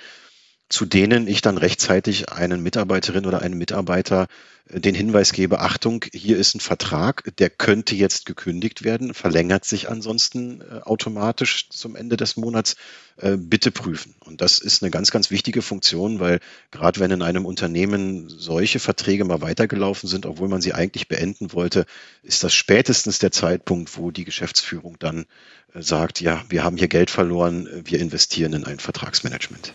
zu 0.75 0.87
denen 0.87 1.28
ich 1.28 1.40
dann 1.40 1.57
rechtzeitig 1.57 2.31
einen 2.31 2.61
Mitarbeiterin 2.61 3.26
oder 3.26 3.43
einen 3.43 3.57
Mitarbeiter 3.57 4.26
äh, 4.69 4.81
den 4.81 4.97
Hinweis 4.97 5.33
gebe, 5.33 5.61
Achtung, 5.61 6.04
hier 6.12 6.37
ist 6.37 6.57
ein 6.57 6.61
Vertrag, 6.61 7.31
der 7.38 7.49
könnte 7.49 7.95
jetzt 7.95 8.26
gekündigt 8.26 8.83
werden, 8.83 9.14
verlängert 9.14 9.64
sich 9.64 9.88
ansonsten 9.88 10.62
äh, 10.62 10.81
automatisch 10.81 11.69
zum 11.71 11.95
Ende 11.95 12.16
des 12.16 12.37
Monats, 12.37 12.75
äh, 13.19 13.37
bitte 13.37 13.71
prüfen. 13.71 14.16
Und 14.19 14.40
das 14.40 14.59
ist 14.59 14.83
eine 14.83 14.90
ganz, 14.90 15.12
ganz 15.12 15.31
wichtige 15.31 15.62
Funktion, 15.62 16.19
weil 16.19 16.40
gerade 16.73 16.99
wenn 16.99 17.12
in 17.12 17.23
einem 17.23 17.47
Unternehmen 17.47 18.28
solche 18.28 18.81
Verträge 18.81 19.25
mal 19.25 19.43
weitergelaufen 19.43 20.09
sind, 20.09 20.26
obwohl 20.26 20.49
man 20.49 20.61
sie 20.61 20.75
eigentlich 20.75 21.07
beenden 21.07 21.52
wollte, 21.52 21.87
ist 22.25 22.43
das 22.43 22.52
spätestens 22.52 23.21
der 23.21 23.31
Zeitpunkt, 23.31 23.97
wo 23.97 24.11
die 24.11 24.25
Geschäftsführung 24.25 24.97
dann 24.99 25.26
sagt, 25.73 26.21
ja, 26.21 26.45
wir 26.49 26.64
haben 26.64 26.76
hier 26.76 26.88
Geld 26.88 27.11
verloren, 27.11 27.69
wir 27.85 28.00
investieren 28.00 28.54
in 28.54 28.64
ein 28.64 28.81
Vertragsmanagement. 28.81 29.73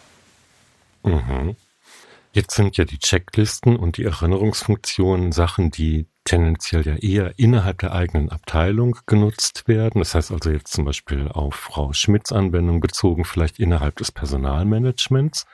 Mhm. 1.03 1.55
Jetzt 2.31 2.55
sind 2.55 2.77
ja 2.77 2.85
die 2.85 2.99
Checklisten 2.99 3.75
und 3.75 3.97
die 3.97 4.03
Erinnerungsfunktionen 4.03 5.31
Sachen, 5.31 5.71
die 5.71 6.05
tendenziell 6.25 6.85
ja 6.85 6.95
eher 6.95 7.33
innerhalb 7.39 7.79
der 7.79 7.91
eigenen 7.91 8.29
Abteilung 8.29 8.97
genutzt 9.07 9.67
werden. 9.67 9.99
Das 9.99 10.13
heißt 10.13 10.31
also 10.31 10.51
jetzt 10.51 10.71
zum 10.71 10.85
Beispiel 10.85 11.27
auf 11.27 11.55
Frau 11.55 11.91
Schmidts 11.91 12.31
Anwendung 12.31 12.81
bezogen, 12.81 13.25
vielleicht 13.25 13.57
innerhalb 13.57 13.95
des 13.95 14.11
Personalmanagements. 14.11 15.47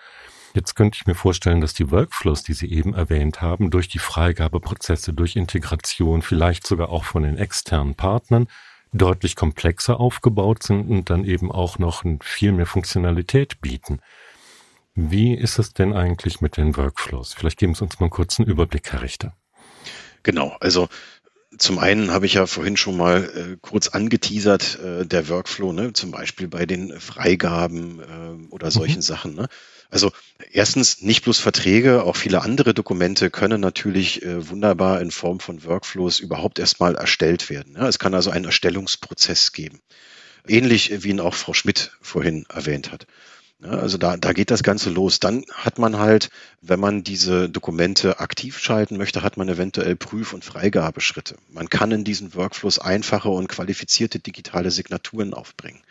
Jetzt 0.53 0.75
könnte 0.75 0.97
ich 0.99 1.05
mir 1.05 1.15
vorstellen, 1.15 1.61
dass 1.61 1.73
die 1.73 1.91
Workflows, 1.91 2.43
die 2.43 2.53
Sie 2.53 2.69
eben 2.71 2.93
erwähnt 2.93 3.41
haben, 3.41 3.71
durch 3.71 3.87
die 3.87 3.99
Freigabeprozesse, 3.99 5.13
durch 5.13 5.37
Integration, 5.37 6.21
vielleicht 6.21 6.67
sogar 6.67 6.89
auch 6.89 7.05
von 7.05 7.23
den 7.23 7.37
externen 7.37 7.95
Partnern, 7.95 8.47
deutlich 8.91 9.35
komplexer 9.35 9.99
aufgebaut 9.99 10.63
sind 10.63 10.89
und 10.89 11.09
dann 11.09 11.25
eben 11.25 11.51
auch 11.51 11.79
noch 11.79 12.03
viel 12.21 12.51
mehr 12.51 12.65
Funktionalität 12.65 13.61
bieten. 13.61 13.99
Wie 14.95 15.33
ist 15.33 15.59
es 15.59 15.73
denn 15.73 15.93
eigentlich 15.93 16.39
mit 16.39 16.55
den 16.55 16.77
Workflows? 16.77 17.33
Vielleicht 17.33 17.59
geben 17.59 17.75
Sie 17.75 17.83
uns 17.83 17.99
mal 17.99 18.05
einen 18.05 18.11
kurzen 18.11 18.45
Überblick, 18.45 18.93
Herr 18.93 19.01
Richter. 19.01 19.35
Genau, 20.23 20.55
also 20.61 20.87
zum 21.57 21.79
einen 21.79 22.11
habe 22.11 22.25
ich 22.25 22.35
ja 22.35 22.47
vorhin 22.47 22.77
schon 22.77 22.97
mal 22.97 23.23
äh, 23.23 23.57
kurz 23.61 23.89
angeteasert, 23.89 24.79
äh, 24.79 25.05
der 25.05 25.27
Workflow, 25.27 25.73
ne, 25.73 25.93
zum 25.93 26.11
Beispiel 26.11 26.47
bei 26.47 26.65
den 26.65 26.97
Freigaben 26.99 27.99
äh, 27.99 28.53
oder 28.53 28.71
solchen 28.71 28.97
mhm. 28.97 29.03
Sachen. 29.03 29.35
Ne? 29.35 29.47
Also 29.89 30.11
erstens 30.51 31.01
nicht 31.01 31.23
bloß 31.23 31.39
Verträge, 31.39 32.03
auch 32.03 32.15
viele 32.15 32.41
andere 32.41 32.73
Dokumente 32.73 33.29
können 33.29 33.61
natürlich 33.61 34.23
äh, 34.23 34.49
wunderbar 34.49 35.01
in 35.01 35.11
Form 35.11 35.39
von 35.39 35.63
Workflows 35.63 36.19
überhaupt 36.19 36.57
erstmal 36.57 36.95
erstellt 36.95 37.49
werden. 37.49 37.75
Ja? 37.77 37.87
Es 37.87 37.99
kann 37.99 38.13
also 38.13 38.31
einen 38.31 38.45
Erstellungsprozess 38.45 39.51
geben. 39.51 39.79
Ähnlich 40.47 41.03
wie 41.03 41.09
ihn 41.09 41.19
auch 41.19 41.33
Frau 41.33 41.53
Schmidt 41.53 41.91
vorhin 42.01 42.45
erwähnt 42.49 42.91
hat. 42.91 43.07
Also 43.61 43.97
da, 43.97 44.17
da 44.17 44.33
geht 44.33 44.51
das 44.51 44.63
Ganze 44.63 44.89
los. 44.89 45.19
Dann 45.19 45.45
hat 45.53 45.79
man 45.79 45.97
halt, 45.97 46.29
wenn 46.61 46.79
man 46.79 47.03
diese 47.03 47.49
Dokumente 47.49 48.19
aktiv 48.19 48.59
schalten 48.59 48.97
möchte, 48.97 49.23
hat 49.23 49.37
man 49.37 49.47
eventuell 49.47 49.95
Prüf- 49.95 50.33
und 50.33 50.43
Freigabeschritte. 50.43 51.37
Man 51.49 51.69
kann 51.69 51.91
in 51.91 52.03
diesen 52.03 52.35
Workflows 52.35 52.79
einfache 52.79 53.29
und 53.29 53.47
qualifizierte 53.47 54.19
digitale 54.19 54.71
Signaturen 54.71 55.33
aufbringen. 55.33 55.81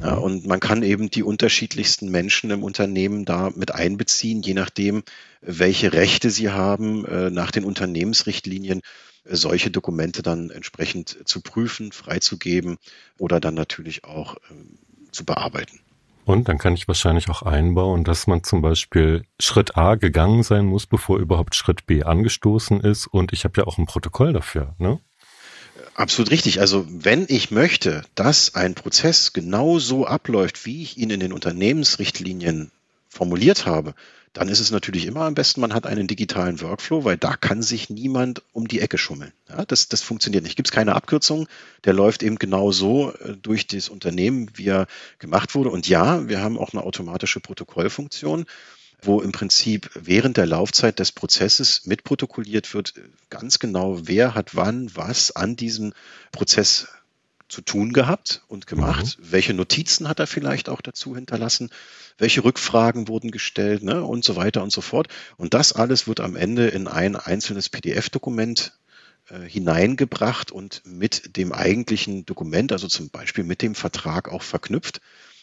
Ja, 0.00 0.16
mhm. 0.16 0.22
und 0.22 0.46
man 0.46 0.60
kann 0.60 0.84
eben 0.84 1.10
die 1.10 1.24
unterschiedlichsten 1.24 2.10
Menschen 2.10 2.50
im 2.50 2.62
Unternehmen 2.62 3.24
da 3.24 3.50
mit 3.54 3.74
einbeziehen, 3.74 4.40
je 4.42 4.54
nachdem, 4.54 5.02
welche 5.40 5.92
Rechte 5.92 6.30
sie 6.30 6.50
haben, 6.50 7.04
äh, 7.06 7.30
nach 7.30 7.50
den 7.50 7.64
Unternehmensrichtlinien 7.64 8.82
äh, 9.24 9.34
solche 9.34 9.72
Dokumente 9.72 10.22
dann 10.22 10.50
entsprechend 10.50 11.18
zu 11.24 11.40
prüfen, 11.40 11.90
freizugeben 11.90 12.78
oder 13.18 13.40
dann 13.40 13.54
natürlich 13.54 14.04
auch 14.04 14.36
ähm, 14.50 14.78
zu 15.10 15.24
bearbeiten. 15.24 15.80
Und 16.24 16.48
dann 16.48 16.58
kann 16.58 16.74
ich 16.74 16.86
wahrscheinlich 16.86 17.28
auch 17.28 17.42
einbauen, 17.42 18.04
dass 18.04 18.26
man 18.26 18.44
zum 18.44 18.62
Beispiel 18.62 19.24
Schritt 19.40 19.76
A 19.76 19.94
gegangen 19.96 20.42
sein 20.42 20.66
muss, 20.66 20.86
bevor 20.86 21.18
überhaupt 21.18 21.54
Schritt 21.54 21.86
B 21.86 22.02
angestoßen 22.02 22.80
ist. 22.80 23.06
Und 23.06 23.32
ich 23.32 23.44
habe 23.44 23.60
ja 23.60 23.66
auch 23.66 23.78
ein 23.78 23.86
Protokoll 23.86 24.32
dafür. 24.32 24.74
Ne? 24.78 25.00
Absolut 25.94 26.30
richtig. 26.30 26.60
Also 26.60 26.86
wenn 26.88 27.26
ich 27.28 27.50
möchte, 27.50 28.02
dass 28.14 28.54
ein 28.54 28.74
Prozess 28.74 29.32
genau 29.32 29.78
so 29.78 30.06
abläuft, 30.06 30.66
wie 30.66 30.82
ich 30.82 30.98
ihn 30.98 31.10
in 31.10 31.20
den 31.20 31.32
Unternehmensrichtlinien 31.32 32.70
formuliert 33.08 33.66
habe, 33.66 33.94
dann 34.32 34.48
ist 34.48 34.60
es 34.60 34.70
natürlich 34.70 35.06
immer 35.06 35.22
am 35.22 35.34
besten, 35.34 35.60
man 35.60 35.74
hat 35.74 35.86
einen 35.86 36.06
digitalen 36.06 36.60
Workflow, 36.60 37.04
weil 37.04 37.16
da 37.16 37.36
kann 37.36 37.62
sich 37.62 37.90
niemand 37.90 38.42
um 38.52 38.68
die 38.68 38.80
Ecke 38.80 38.96
schummeln. 38.96 39.32
Ja, 39.48 39.64
das, 39.64 39.88
das 39.88 40.02
funktioniert 40.02 40.44
nicht. 40.44 40.56
Gibt 40.56 40.68
es 40.68 40.72
keine 40.72 40.94
Abkürzung, 40.94 41.48
der 41.84 41.94
läuft 41.94 42.22
eben 42.22 42.38
genau 42.38 42.70
so 42.70 43.12
äh, 43.12 43.36
durch 43.36 43.66
das 43.66 43.88
Unternehmen, 43.88 44.50
wie 44.54 44.68
er 44.68 44.86
gemacht 45.18 45.54
wurde. 45.54 45.70
Und 45.70 45.88
ja, 45.88 46.28
wir 46.28 46.40
haben 46.40 46.58
auch 46.58 46.72
eine 46.72 46.84
automatische 46.84 47.40
Protokollfunktion 47.40 48.46
wo 49.02 49.22
im 49.22 49.32
Prinzip 49.32 49.90
während 49.94 50.36
der 50.36 50.44
Laufzeit 50.44 50.98
des 50.98 51.12
Prozesses 51.12 51.86
mitprotokolliert 51.86 52.74
wird, 52.74 52.92
ganz 53.30 53.58
genau, 53.58 54.06
wer 54.06 54.34
hat 54.34 54.54
wann 54.56 54.94
was 54.94 55.34
an 55.34 55.56
diesem 55.56 55.94
Prozess 56.32 56.88
zu 57.50 57.60
tun 57.60 57.92
gehabt 57.92 58.42
und 58.48 58.66
gemacht, 58.66 59.18
mhm. 59.18 59.32
welche 59.32 59.54
Notizen 59.54 60.08
hat 60.08 60.20
er 60.20 60.26
vielleicht 60.26 60.68
auch 60.68 60.80
dazu 60.80 61.14
hinterlassen 61.14 61.70
welche 62.20 62.44
Rückfragen 62.44 63.08
wurden 63.08 63.30
gestellt 63.30 63.82
ne, 63.82 64.04
und 64.04 64.24
so 64.24 64.36
weiter 64.36 64.62
und 64.62 64.70
so 64.70 64.80
fort. 64.80 65.08
Und 65.36 65.54
das 65.54 65.72
alles 65.72 66.06
wird 66.06 66.20
am 66.20 66.36
Ende 66.36 66.68
in 66.68 66.86
ein 66.86 67.16
einzelnes 67.16 67.68
PDF-Dokument 67.68 68.78
äh, 69.30 69.40
hineingebracht 69.40 70.52
und 70.52 70.82
mit 70.84 71.36
dem 71.36 71.52
eigentlichen 71.52 72.26
Dokument, 72.26 72.72
also 72.72 72.86
zum 72.88 73.08
Beispiel 73.08 73.44
mit 73.44 73.62
dem 73.62 73.74
Vertrag 73.74 74.28
auch 74.28 74.42
verknüpft 74.42 75.00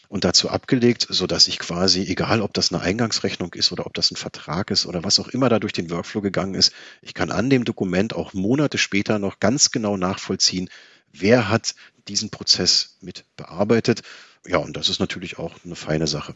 und 0.08 0.24
dazu 0.24 0.48
abgelegt, 0.48 1.06
so 1.10 1.26
dass 1.26 1.48
ich 1.48 1.58
quasi, 1.58 2.02
egal 2.02 2.40
ob 2.40 2.54
das 2.54 2.72
eine 2.72 2.80
Eingangsrechnung 2.80 3.52
ist 3.54 3.72
oder 3.72 3.84
ob 3.84 3.92
das 3.92 4.10
ein 4.10 4.16
Vertrag 4.16 4.70
ist 4.70 4.86
oder 4.86 5.04
was 5.04 5.18
auch 5.18 5.28
immer 5.28 5.48
da 5.48 5.58
durch 5.58 5.74
den 5.74 5.90
Workflow 5.90 6.22
gegangen 6.22 6.54
ist, 6.54 6.72
ich 7.02 7.12
kann 7.12 7.30
an 7.30 7.50
dem 7.50 7.64
Dokument 7.64 8.14
auch 8.14 8.32
Monate 8.32 8.78
später 8.78 9.18
noch 9.18 9.40
ganz 9.40 9.70
genau 9.70 9.96
nachvollziehen, 9.96 10.70
wer 11.12 11.48
hat 11.48 11.74
diesen 12.08 12.30
Prozess 12.30 12.96
mit 13.00 13.24
bearbeitet. 13.36 14.02
Ja, 14.46 14.58
und 14.58 14.76
das 14.76 14.88
ist 14.88 15.00
natürlich 15.00 15.38
auch 15.38 15.52
eine 15.64 15.76
feine 15.76 16.06
Sache. 16.06 16.34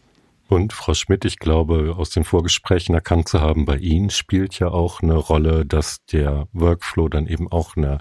Und 0.49 0.73
Frau 0.73 0.93
Schmidt, 0.93 1.25
ich 1.25 1.39
glaube, 1.39 1.95
aus 1.97 2.11
den 2.11 2.25
Vorgesprächen 2.25 2.95
erkannt 2.95 3.29
zu 3.29 3.41
haben, 3.41 3.65
bei 3.65 3.79
Ihnen 3.79 4.11
spielt 4.11 4.59
ja 4.59 4.69
auch 4.69 5.01
eine 5.01 5.15
Rolle, 5.15 5.65
dass 5.65 6.05
der 6.13 6.47
Workflow 6.53 7.09
dann 7.09 7.27
eben 7.27 7.51
auch 7.51 7.77
eine 7.77 8.01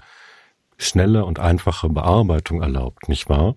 schnelle 0.76 1.24
und 1.24 1.38
einfache 1.38 1.88
Bearbeitung 1.88 2.60
erlaubt, 2.60 3.08
nicht 3.08 3.28
wahr? 3.28 3.56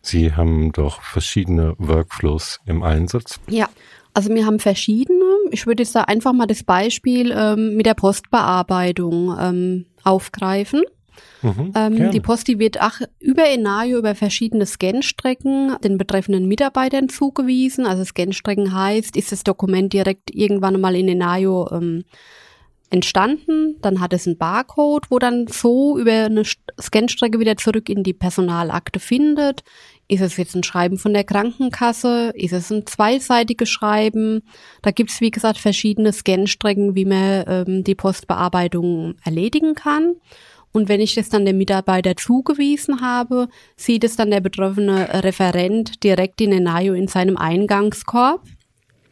Sie 0.00 0.34
haben 0.34 0.72
doch 0.72 1.02
verschiedene 1.02 1.74
Workflows 1.78 2.60
im 2.64 2.82
Einsatz. 2.82 3.38
Ja, 3.48 3.68
also 4.14 4.30
wir 4.30 4.46
haben 4.46 4.58
verschiedene. 4.58 5.24
Ich 5.50 5.66
würde 5.66 5.82
jetzt 5.82 5.94
da 5.94 6.02
einfach 6.02 6.32
mal 6.32 6.46
das 6.46 6.64
Beispiel 6.64 7.32
ähm, 7.36 7.76
mit 7.76 7.86
der 7.86 7.94
Postbearbeitung 7.94 9.36
ähm, 9.38 9.86
aufgreifen. 10.02 10.82
Mhm, 11.42 11.72
ähm, 11.74 12.10
die 12.10 12.20
Posti 12.20 12.58
wird 12.58 12.80
auch 12.80 13.00
über 13.18 13.48
Enayo 13.48 13.98
über 13.98 14.14
verschiedene 14.14 14.66
Scanstrecken 14.66 15.76
den 15.82 15.98
betreffenden 15.98 16.46
Mitarbeitern 16.46 17.08
zugewiesen. 17.08 17.86
Also 17.86 18.04
Scanstrecken 18.04 18.74
heißt, 18.74 19.16
ist 19.16 19.32
das 19.32 19.44
Dokument 19.44 19.92
direkt 19.92 20.34
irgendwann 20.34 20.80
mal 20.80 20.96
in 20.96 21.08
Enayo 21.08 21.68
ähm, 21.72 22.04
entstanden, 22.92 23.76
dann 23.80 24.00
hat 24.00 24.12
es 24.12 24.26
einen 24.26 24.36
Barcode, 24.36 25.10
wo 25.10 25.18
dann 25.18 25.46
so 25.46 25.98
über 25.98 26.26
eine 26.26 26.42
Scanstrecke 26.78 27.40
wieder 27.40 27.56
zurück 27.56 27.88
in 27.88 28.02
die 28.02 28.12
Personalakte 28.12 29.00
findet. 29.00 29.64
Ist 30.08 30.20
es 30.20 30.36
jetzt 30.36 30.54
ein 30.54 30.62
Schreiben 30.62 30.98
von 30.98 31.14
der 31.14 31.24
Krankenkasse? 31.24 32.32
Ist 32.34 32.52
es 32.52 32.70
ein 32.70 32.86
zweiseitiges 32.86 33.70
Schreiben? 33.70 34.42
Da 34.82 34.90
gibt 34.90 35.10
es, 35.10 35.22
wie 35.22 35.30
gesagt, 35.30 35.56
verschiedene 35.56 36.12
Scanstrecken, 36.12 36.94
wie 36.94 37.06
man 37.06 37.44
ähm, 37.46 37.84
die 37.84 37.94
Postbearbeitung 37.94 39.14
erledigen 39.24 39.74
kann. 39.74 40.16
Und 40.72 40.88
wenn 40.88 41.00
ich 41.00 41.14
das 41.14 41.28
dann 41.28 41.44
dem 41.44 41.58
Mitarbeiter 41.58 42.16
zugewiesen 42.16 43.02
habe, 43.02 43.48
sieht 43.76 44.04
es 44.04 44.16
dann 44.16 44.30
der 44.30 44.40
betroffene 44.40 45.22
Referent 45.22 46.02
direkt 46.02 46.40
in 46.40 46.52
Enayo 46.52 46.94
in 46.94 47.08
seinem 47.08 47.36
Eingangskorb. 47.36 48.42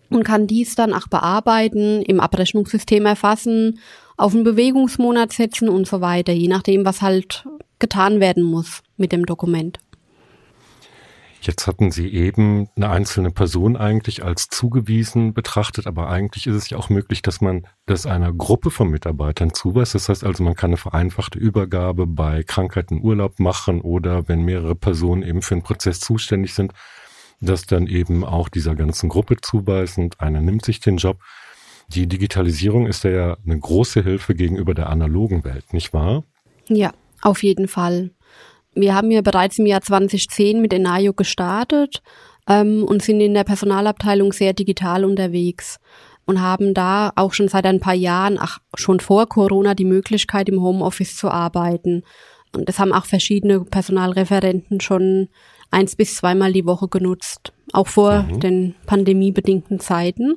und 0.08 0.24
kann 0.24 0.48
dies 0.48 0.74
dann 0.74 0.92
auch 0.92 1.06
bearbeiten, 1.06 2.02
im 2.02 2.18
Abrechnungssystem 2.18 3.06
erfassen, 3.06 3.78
auf 4.16 4.34
einen 4.34 4.42
Bewegungsmonat 4.42 5.32
setzen 5.32 5.68
und 5.68 5.86
so 5.86 6.00
weiter, 6.00 6.32
je 6.32 6.48
nachdem, 6.48 6.84
was 6.84 7.00
halt 7.00 7.46
getan 7.78 8.18
werden 8.18 8.42
muss 8.42 8.82
mit 8.96 9.12
dem 9.12 9.24
Dokument. 9.24 9.78
Jetzt 11.42 11.66
hatten 11.66 11.90
Sie 11.90 12.12
eben 12.12 12.68
eine 12.76 12.90
einzelne 12.90 13.30
Person 13.30 13.76
eigentlich 13.76 14.22
als 14.22 14.48
zugewiesen 14.48 15.32
betrachtet, 15.32 15.86
aber 15.86 16.10
eigentlich 16.10 16.46
ist 16.46 16.54
es 16.54 16.68
ja 16.68 16.76
auch 16.76 16.90
möglich, 16.90 17.22
dass 17.22 17.40
man 17.40 17.66
das 17.86 18.04
einer 18.04 18.30
Gruppe 18.32 18.70
von 18.70 18.90
Mitarbeitern 18.90 19.54
zuweist. 19.54 19.94
Das 19.94 20.10
heißt 20.10 20.22
also, 20.22 20.44
man 20.44 20.54
kann 20.54 20.70
eine 20.70 20.76
vereinfachte 20.76 21.38
Übergabe 21.38 22.06
bei 22.06 22.42
Krankheiten 22.42 23.02
Urlaub 23.02 23.40
machen 23.40 23.80
oder 23.80 24.28
wenn 24.28 24.42
mehrere 24.42 24.74
Personen 24.74 25.22
eben 25.22 25.40
für 25.40 25.54
einen 25.54 25.62
Prozess 25.62 26.00
zuständig 26.00 26.52
sind, 26.52 26.72
das 27.40 27.64
dann 27.64 27.86
eben 27.86 28.22
auch 28.22 28.50
dieser 28.50 28.74
ganzen 28.74 29.08
Gruppe 29.08 29.36
zuweisen. 29.40 30.10
Einer 30.18 30.42
nimmt 30.42 30.66
sich 30.66 30.80
den 30.80 30.98
Job. 30.98 31.20
Die 31.88 32.06
Digitalisierung 32.06 32.86
ist 32.86 33.02
ja 33.04 33.38
eine 33.44 33.58
große 33.58 34.02
Hilfe 34.02 34.34
gegenüber 34.34 34.74
der 34.74 34.90
analogen 34.90 35.42
Welt, 35.44 35.72
nicht 35.72 35.94
wahr? 35.94 36.24
Ja, 36.68 36.92
auf 37.22 37.42
jeden 37.42 37.66
Fall. 37.66 38.10
Wir 38.74 38.94
haben 38.94 39.10
ja 39.10 39.20
bereits 39.20 39.58
im 39.58 39.66
Jahr 39.66 39.80
2010 39.80 40.60
mit 40.60 40.72
Enayo 40.72 41.12
gestartet 41.12 42.02
ähm, 42.48 42.84
und 42.84 43.02
sind 43.02 43.20
in 43.20 43.34
der 43.34 43.44
Personalabteilung 43.44 44.32
sehr 44.32 44.52
digital 44.52 45.04
unterwegs 45.04 45.78
und 46.26 46.40
haben 46.40 46.74
da 46.74 47.12
auch 47.16 47.32
schon 47.32 47.48
seit 47.48 47.66
ein 47.66 47.80
paar 47.80 47.94
Jahren, 47.94 48.38
ach, 48.40 48.58
schon 48.74 49.00
vor 49.00 49.28
Corona, 49.28 49.74
die 49.74 49.84
Möglichkeit, 49.84 50.48
im 50.48 50.62
Homeoffice 50.62 51.16
zu 51.16 51.28
arbeiten. 51.28 52.04
Und 52.54 52.68
das 52.68 52.78
haben 52.78 52.92
auch 52.92 53.04
verschiedene 53.04 53.60
Personalreferenten 53.60 54.80
schon 54.80 55.28
eins 55.70 55.96
bis 55.96 56.16
zweimal 56.16 56.52
die 56.52 56.66
Woche 56.66 56.88
genutzt, 56.88 57.52
auch 57.72 57.86
vor 57.88 58.22
mhm. 58.22 58.40
den 58.40 58.74
pandemiebedingten 58.86 59.80
Zeiten. 59.80 60.36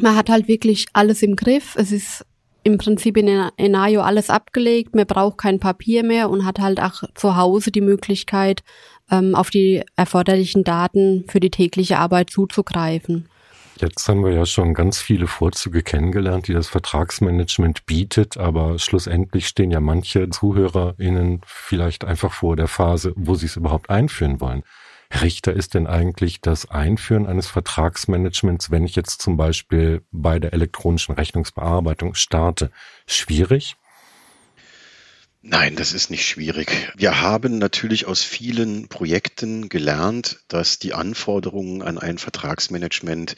Man 0.00 0.16
hat 0.16 0.30
halt 0.30 0.48
wirklich 0.48 0.86
alles 0.92 1.22
im 1.22 1.36
Griff. 1.36 1.76
Es 1.76 1.92
ist 1.92 2.24
im 2.62 2.78
Prinzip 2.78 3.16
in 3.16 3.28
Enayo 3.56 4.02
alles 4.02 4.30
abgelegt. 4.30 4.94
Man 4.94 5.06
braucht 5.06 5.38
kein 5.38 5.60
Papier 5.60 6.02
mehr 6.02 6.30
und 6.30 6.44
hat 6.44 6.58
halt 6.58 6.80
auch 6.80 7.02
zu 7.14 7.36
Hause 7.36 7.70
die 7.70 7.80
Möglichkeit, 7.80 8.62
ähm, 9.10 9.34
auf 9.34 9.50
die 9.50 9.82
erforderlichen 9.96 10.64
Daten 10.64 11.24
für 11.28 11.40
die 11.40 11.50
tägliche 11.50 11.98
Arbeit 11.98 12.30
zuzugreifen. 12.30 13.28
Jetzt 13.80 14.06
haben 14.08 14.22
wir 14.22 14.32
ja 14.32 14.44
schon 14.44 14.74
ganz 14.74 15.00
viele 15.00 15.26
Vorzüge 15.26 15.82
kennengelernt, 15.82 16.48
die 16.48 16.52
das 16.52 16.68
Vertragsmanagement 16.68 17.86
bietet, 17.86 18.36
aber 18.36 18.78
schlussendlich 18.78 19.46
stehen 19.46 19.70
ja 19.70 19.80
manche 19.80 20.28
ZuhörerInnen 20.28 21.40
vielleicht 21.46 22.04
einfach 22.04 22.32
vor 22.32 22.56
der 22.56 22.68
Phase, 22.68 23.14
wo 23.16 23.36
sie 23.36 23.46
es 23.46 23.56
überhaupt 23.56 23.88
einführen 23.88 24.38
wollen. 24.40 24.64
Richter 25.12 25.52
ist 25.52 25.74
denn 25.74 25.86
eigentlich 25.86 26.40
das 26.40 26.70
Einführen 26.70 27.26
eines 27.26 27.48
Vertragsmanagements, 27.48 28.70
wenn 28.70 28.84
ich 28.84 28.94
jetzt 28.94 29.20
zum 29.20 29.36
Beispiel 29.36 30.02
bei 30.12 30.38
der 30.38 30.52
elektronischen 30.52 31.14
Rechnungsbearbeitung 31.14 32.14
starte, 32.14 32.70
schwierig? 33.06 33.76
Nein, 35.42 35.74
das 35.74 35.94
ist 35.94 36.10
nicht 36.10 36.26
schwierig. 36.26 36.92
Wir 36.96 37.20
haben 37.20 37.58
natürlich 37.58 38.06
aus 38.06 38.22
vielen 38.22 38.88
Projekten 38.88 39.70
gelernt, 39.70 40.40
dass 40.48 40.78
die 40.78 40.92
Anforderungen 40.92 41.82
an 41.82 41.98
ein 41.98 42.18
Vertragsmanagement 42.18 43.36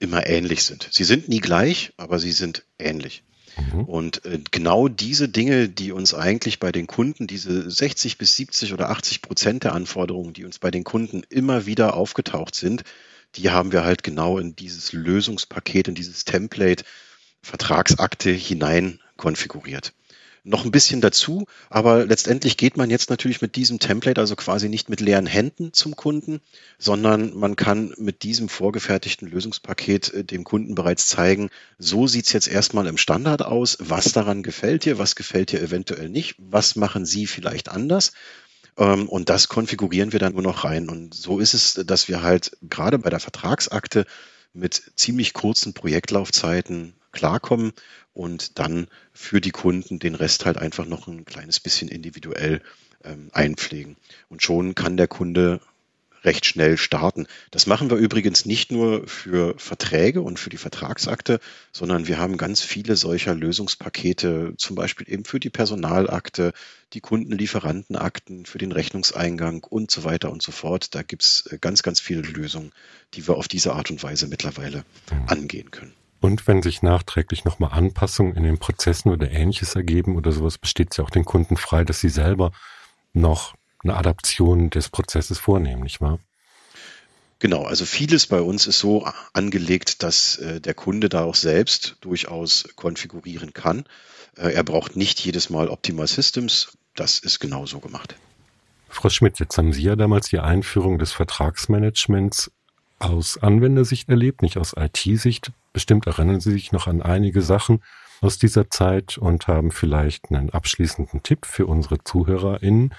immer 0.00 0.26
ähnlich 0.26 0.64
sind. 0.64 0.88
Sie 0.90 1.04
sind 1.04 1.28
nie 1.28 1.40
gleich, 1.40 1.92
aber 1.96 2.18
sie 2.18 2.32
sind 2.32 2.64
ähnlich. 2.78 3.22
Mhm. 3.56 3.84
Und 3.84 4.24
äh, 4.24 4.40
genau 4.50 4.88
diese 4.88 5.28
Dinge, 5.28 5.68
die 5.68 5.92
uns 5.92 6.14
eigentlich 6.14 6.58
bei 6.58 6.72
den 6.72 6.86
Kunden, 6.86 7.26
diese 7.26 7.70
60 7.70 8.18
bis 8.18 8.36
70 8.36 8.72
oder 8.72 8.90
80 8.90 9.22
Prozent 9.22 9.64
der 9.64 9.74
Anforderungen, 9.74 10.32
die 10.32 10.44
uns 10.44 10.58
bei 10.58 10.70
den 10.70 10.84
Kunden 10.84 11.22
immer 11.28 11.66
wieder 11.66 11.94
aufgetaucht 11.94 12.54
sind, 12.54 12.84
die 13.34 13.50
haben 13.50 13.72
wir 13.72 13.84
halt 13.84 14.02
genau 14.02 14.38
in 14.38 14.56
dieses 14.56 14.92
Lösungspaket, 14.92 15.88
in 15.88 15.94
dieses 15.94 16.24
Template 16.24 16.84
Vertragsakte 17.42 18.30
hinein 18.30 19.00
konfiguriert 19.16 19.92
noch 20.44 20.64
ein 20.64 20.70
bisschen 20.70 21.00
dazu, 21.00 21.46
aber 21.70 22.06
letztendlich 22.06 22.56
geht 22.56 22.76
man 22.76 22.90
jetzt 22.90 23.10
natürlich 23.10 23.40
mit 23.40 23.56
diesem 23.56 23.78
Template, 23.78 24.20
also 24.20 24.36
quasi 24.36 24.68
nicht 24.68 24.88
mit 24.88 25.00
leeren 25.00 25.26
Händen 25.26 25.72
zum 25.72 25.96
Kunden, 25.96 26.40
sondern 26.78 27.36
man 27.36 27.56
kann 27.56 27.94
mit 27.98 28.22
diesem 28.22 28.48
vorgefertigten 28.48 29.28
Lösungspaket 29.28 30.12
äh, 30.14 30.24
dem 30.24 30.44
Kunden 30.44 30.74
bereits 30.74 31.06
zeigen, 31.06 31.50
so 31.78 32.06
sieht's 32.06 32.32
jetzt 32.32 32.48
erstmal 32.48 32.86
im 32.86 32.98
Standard 32.98 33.42
aus, 33.42 33.78
was 33.80 34.12
daran 34.12 34.42
gefällt 34.42 34.84
dir, 34.84 34.98
was 34.98 35.16
gefällt 35.16 35.52
dir 35.52 35.60
eventuell 35.60 36.08
nicht, 36.08 36.36
was 36.38 36.76
machen 36.76 37.06
Sie 37.06 37.26
vielleicht 37.26 37.68
anders. 37.68 38.12
Ähm, 38.78 39.08
und 39.08 39.28
das 39.28 39.48
konfigurieren 39.48 40.12
wir 40.12 40.20
dann 40.20 40.32
nur 40.32 40.42
noch 40.42 40.64
rein. 40.64 40.88
Und 40.88 41.14
so 41.14 41.38
ist 41.40 41.54
es, 41.54 41.74
dass 41.74 42.08
wir 42.08 42.22
halt 42.22 42.56
gerade 42.62 42.98
bei 42.98 43.10
der 43.10 43.20
Vertragsakte 43.20 44.06
mit 44.54 44.92
ziemlich 44.96 45.34
kurzen 45.34 45.74
Projektlaufzeiten 45.74 46.94
klarkommen 47.18 47.72
und 48.14 48.58
dann 48.60 48.86
für 49.12 49.40
die 49.40 49.50
Kunden 49.50 49.98
den 49.98 50.14
Rest 50.14 50.46
halt 50.46 50.56
einfach 50.56 50.86
noch 50.86 51.08
ein 51.08 51.24
kleines 51.24 51.58
bisschen 51.58 51.88
individuell 51.88 52.62
ähm, 53.04 53.28
einpflegen. 53.32 53.96
Und 54.28 54.42
schon 54.42 54.76
kann 54.76 54.96
der 54.96 55.08
Kunde 55.08 55.60
recht 56.24 56.46
schnell 56.46 56.76
starten. 56.76 57.26
Das 57.50 57.66
machen 57.66 57.90
wir 57.90 57.96
übrigens 57.96 58.44
nicht 58.44 58.70
nur 58.70 59.06
für 59.06 59.54
Verträge 59.58 60.20
und 60.20 60.38
für 60.38 60.50
die 60.50 60.56
Vertragsakte, 60.56 61.40
sondern 61.72 62.06
wir 62.06 62.18
haben 62.18 62.36
ganz 62.36 62.60
viele 62.60 62.96
solcher 62.96 63.34
Lösungspakete, 63.34 64.54
zum 64.56 64.76
Beispiel 64.76 65.10
eben 65.10 65.24
für 65.24 65.40
die 65.40 65.50
Personalakte, 65.50 66.52
die 66.92 67.00
Kundenlieferantenakten, 67.00 68.46
für 68.46 68.58
den 68.58 68.72
Rechnungseingang 68.72 69.64
und 69.64 69.90
so 69.90 70.04
weiter 70.04 70.30
und 70.30 70.42
so 70.42 70.52
fort. 70.52 70.94
Da 70.94 71.02
gibt's 71.02 71.46
äh, 71.50 71.58
ganz, 71.58 71.82
ganz 71.82 72.00
viele 72.00 72.22
Lösungen, 72.22 72.72
die 73.14 73.26
wir 73.26 73.36
auf 73.36 73.48
diese 73.48 73.72
Art 73.74 73.90
und 73.90 74.02
Weise 74.02 74.26
mittlerweile 74.26 74.84
mhm. 75.10 75.28
angehen 75.28 75.70
können. 75.70 75.94
Und 76.20 76.46
wenn 76.46 76.62
sich 76.62 76.82
nachträglich 76.82 77.44
nochmal 77.44 77.72
Anpassungen 77.72 78.34
in 78.34 78.42
den 78.42 78.58
Prozessen 78.58 79.10
oder 79.12 79.30
ähnliches 79.30 79.76
ergeben 79.76 80.16
oder 80.16 80.32
sowas, 80.32 80.58
besteht 80.58 80.88
es 80.90 80.96
ja 80.96 81.04
auch 81.04 81.10
den 81.10 81.24
Kunden 81.24 81.56
frei, 81.56 81.84
dass 81.84 82.00
sie 82.00 82.08
selber 82.08 82.52
noch 83.12 83.54
eine 83.84 83.96
Adaption 83.96 84.70
des 84.70 84.88
Prozesses 84.88 85.38
vornehmen, 85.38 85.82
nicht 85.82 86.00
wahr? 86.00 86.18
Genau, 87.38 87.62
also 87.62 87.84
vieles 87.84 88.26
bei 88.26 88.40
uns 88.40 88.66
ist 88.66 88.80
so 88.80 89.06
angelegt, 89.32 90.02
dass 90.02 90.38
äh, 90.38 90.60
der 90.60 90.74
Kunde 90.74 91.08
da 91.08 91.22
auch 91.22 91.36
selbst 91.36 91.96
durchaus 92.00 92.68
konfigurieren 92.74 93.52
kann. 93.52 93.84
Äh, 94.36 94.54
er 94.54 94.64
braucht 94.64 94.96
nicht 94.96 95.20
jedes 95.20 95.48
Mal 95.48 95.68
Optimal 95.68 96.08
Systems. 96.08 96.76
Das 96.96 97.20
ist 97.20 97.38
genauso 97.38 97.78
gemacht. 97.78 98.16
Frau 98.88 99.08
Schmidt, 99.08 99.38
jetzt 99.38 99.56
haben 99.56 99.72
Sie 99.72 99.82
ja 99.82 99.94
damals 99.94 100.28
die 100.28 100.40
Einführung 100.40 100.98
des 100.98 101.12
Vertragsmanagements 101.12 102.50
aus 102.98 103.38
Anwendersicht 103.38 104.08
erlebt, 104.08 104.42
nicht 104.42 104.58
aus 104.58 104.74
IT-Sicht. 104.76 105.52
Bestimmt 105.78 106.08
erinnern 106.08 106.40
Sie 106.40 106.50
sich 106.50 106.72
noch 106.72 106.88
an 106.88 107.02
einige 107.02 107.40
Sachen 107.40 107.84
aus 108.20 108.36
dieser 108.36 108.68
Zeit 108.68 109.16
und 109.16 109.46
haben 109.46 109.70
vielleicht 109.70 110.28
einen 110.28 110.50
abschließenden 110.50 111.22
Tipp 111.22 111.46
für 111.46 111.66
unsere 111.66 112.02
ZuhörerInnen, 112.02 112.92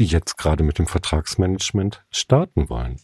die 0.00 0.06
jetzt 0.06 0.36
gerade 0.36 0.64
mit 0.64 0.80
dem 0.80 0.88
Vertragsmanagement 0.88 2.02
starten 2.10 2.68
wollen. 2.68 2.96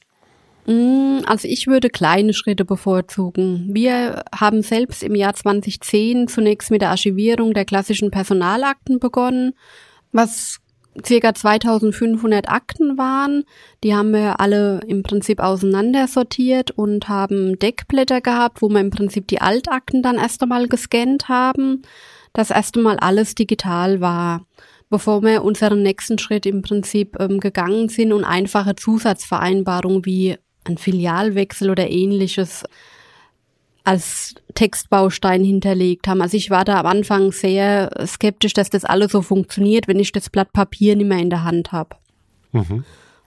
Mm, 0.66 1.20
also 1.26 1.46
ich 1.46 1.68
würde 1.68 1.90
kleine 1.90 2.34
Schritte 2.34 2.64
bevorzugen. 2.64 3.68
Wir 3.72 4.24
haben 4.34 4.62
selbst 4.62 5.04
im 5.04 5.14
Jahr 5.14 5.34
2010 5.34 6.26
zunächst 6.26 6.72
mit 6.72 6.82
der 6.82 6.90
Archivierung 6.90 7.54
der 7.54 7.64
klassischen 7.64 8.10
Personalakten 8.10 8.98
begonnen, 8.98 9.52
was 10.10 10.58
circa 11.04 11.34
2500 11.34 12.48
Akten 12.48 12.98
waren. 12.98 13.44
Die 13.82 13.94
haben 13.94 14.12
wir 14.12 14.40
alle 14.40 14.80
im 14.86 15.02
Prinzip 15.02 15.40
auseinandersortiert 15.40 16.70
und 16.70 17.08
haben 17.08 17.58
Deckblätter 17.58 18.20
gehabt, 18.20 18.62
wo 18.62 18.68
wir 18.68 18.80
im 18.80 18.90
Prinzip 18.90 19.28
die 19.28 19.40
Altakten 19.40 20.02
dann 20.02 20.18
erst 20.18 20.42
einmal 20.42 20.68
gescannt 20.68 21.28
haben. 21.28 21.82
Das 22.32 22.50
erste 22.50 22.80
Mal 22.80 22.98
alles 22.98 23.34
digital 23.34 24.00
war, 24.00 24.46
bevor 24.88 25.22
wir 25.22 25.42
unseren 25.42 25.82
nächsten 25.82 26.18
Schritt 26.18 26.46
im 26.46 26.62
Prinzip 26.62 27.16
ähm, 27.18 27.40
gegangen 27.40 27.88
sind 27.88 28.12
und 28.12 28.24
einfache 28.24 28.76
Zusatzvereinbarungen 28.76 30.04
wie 30.04 30.36
ein 30.64 30.78
Filialwechsel 30.78 31.70
oder 31.70 31.90
ähnliches 31.90 32.64
als 33.84 34.34
Textbaustein 34.54 35.42
hinterlegt 35.42 36.06
haben. 36.06 36.22
Also 36.22 36.36
ich 36.36 36.50
war 36.50 36.64
da 36.64 36.80
am 36.80 36.86
Anfang 36.86 37.32
sehr 37.32 37.90
skeptisch, 38.06 38.52
dass 38.52 38.70
das 38.70 38.84
alles 38.84 39.12
so 39.12 39.22
funktioniert, 39.22 39.88
wenn 39.88 39.98
ich 39.98 40.12
das 40.12 40.30
Blatt 40.30 40.52
Papier 40.52 40.96
nicht 40.96 41.08
mehr 41.08 41.18
in 41.18 41.30
der 41.30 41.44
Hand 41.44 41.72
habe. 41.72 41.96
Mhm, 42.52 42.84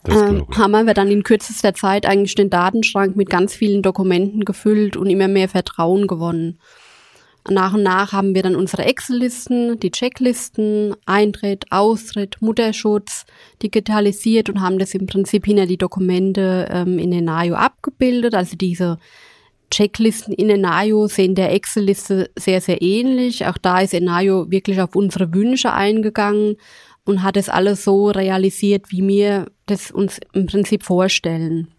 ähm, 0.08 0.46
haben 0.56 0.86
wir 0.86 0.94
dann 0.94 1.10
in 1.10 1.24
kürzester 1.24 1.74
Zeit 1.74 2.06
eigentlich 2.06 2.36
den 2.36 2.50
Datenschrank 2.50 3.16
mit 3.16 3.30
ganz 3.30 3.56
vielen 3.56 3.82
Dokumenten 3.82 4.46
gefüllt 4.46 4.98
und 4.98 5.10
immer 5.10 5.28
mehr 5.28 5.50
Vertrauen 5.50 6.08
gewonnen. 6.08 6.60
Nach 7.50 7.74
und 7.74 7.84
nach 7.84 8.14
haben 8.14 8.36
wir 8.36 8.42
dann 8.42 8.56
unsere 8.56 8.86
Excel-Listen, 8.86 9.78
die 9.78 9.92
Checklisten, 9.92 10.96
Eintritt, 11.06 11.66
Austritt, 11.72 12.38
Mutterschutz 12.42 13.26
digitalisiert 13.62 14.50
und 14.50 14.62
haben 14.62 14.80
das 14.80 14.94
im 14.94 15.08
Prinzip 15.08 15.46
hinter 15.46 15.66
die 15.66 15.78
Dokumente 15.78 16.70
ähm, 16.72 17.00
in 17.00 17.12
den 17.12 17.26
NAIO 17.26 17.56
abgebildet, 17.56 18.34
also 18.34 18.56
diese 18.56 18.98
Checklisten 19.74 20.36
in 20.36 20.52
Enayo 20.52 21.08
sehen 21.08 21.34
der 21.34 21.52
Excel-Liste 21.52 22.30
sehr, 22.38 22.62
sehr 22.62 22.82
ähnlich. 22.84 23.48
Auch 23.48 23.58
da 23.58 23.80
ist 23.80 23.96
Enayo 23.96 24.52
wirklich 24.52 24.80
auf 24.80 24.96
unsere 24.96 25.34
Wünsche 25.34 25.74
eingegangen 25.74 26.58
und 27.06 27.24
hat 27.24 27.38
es 27.38 27.50
alles 27.50 27.84
so 27.84 28.12
realisiert, 28.12 28.92
wie 28.92 29.06
wir 29.08 29.52
das 29.66 29.90
uns 29.90 30.20
im 30.34 30.46
Prinzip 30.46 30.84
vorstellen. 30.84 31.70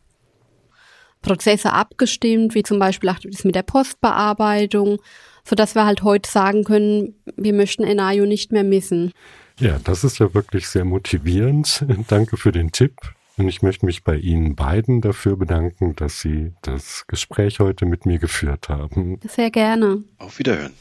Prozesse 1.23 1.73
abgestimmt, 1.73 2.57
wie 2.57 2.65
zum 2.65 2.81
Beispiel 2.81 3.11
auch 3.11 3.19
das 3.23 3.45
mit 3.45 3.55
der 3.55 3.63
Postbearbeitung, 3.63 4.99
so 5.45 5.55
dass 5.55 5.77
wir 5.77 5.87
halt 5.87 6.03
heute 6.03 6.29
sagen 6.29 6.65
können, 6.65 7.15
wir 7.37 7.53
möchten 7.53 7.85
Enayo 7.85 8.27
nicht 8.27 8.51
mehr 8.51 8.65
missen. 8.65 9.13
Ja, 9.61 9.79
das 9.85 10.03
ist 10.03 10.19
ja 10.19 10.35
wirklich 10.35 10.67
sehr 10.67 10.85
motivierend. 10.85 11.85
Danke 12.09 12.37
für 12.37 12.51
den 12.51 12.73
Tipp. 12.73 12.97
Und 13.37 13.49
ich 13.49 13.63
möchte 13.63 13.85
mich 13.85 14.05
bei 14.05 14.17
Ihnen 14.17 14.55
beiden 14.55 15.01
dafür 15.01 15.37
bedanken, 15.37 15.97
dass 15.97 16.21
Sie 16.21 16.53
das 16.63 17.05
Gespräch 17.09 17.59
heute 17.59 17.85
mit 17.85 18.07
mir 18.07 18.21
geführt 18.21 18.69
haben. 18.69 19.19
Sehr 19.27 19.51
gerne. 19.51 20.05
Auf 20.19 20.39
Wiederhören. 20.39 20.73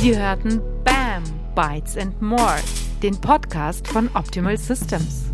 Sie 0.00 0.18
hörten 0.18 0.60
BAM, 0.84 1.22
Bytes 1.54 1.96
and 1.96 2.20
More, 2.20 2.58
den 3.02 3.18
Podcast 3.18 3.88
von 3.88 4.10
Optimal 4.14 4.58
Systems. 4.58 5.30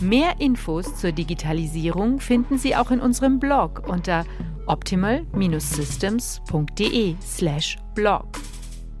Mehr 0.00 0.40
Infos 0.40 0.96
zur 0.96 1.12
Digitalisierung 1.12 2.18
finden 2.20 2.56
Sie 2.56 2.74
auch 2.76 2.90
in 2.92 3.00
unserem 3.00 3.38
Blog 3.40 3.82
unter 3.88 4.24
optimal-systems.de 4.66 7.16
slash 7.20 7.76
blog. 7.94 8.28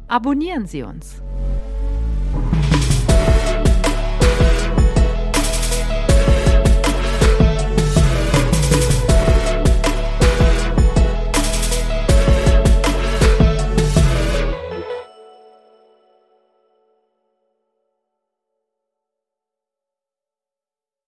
Abonnieren 0.08 0.66
Sie 0.66 0.82
uns. 0.82 1.20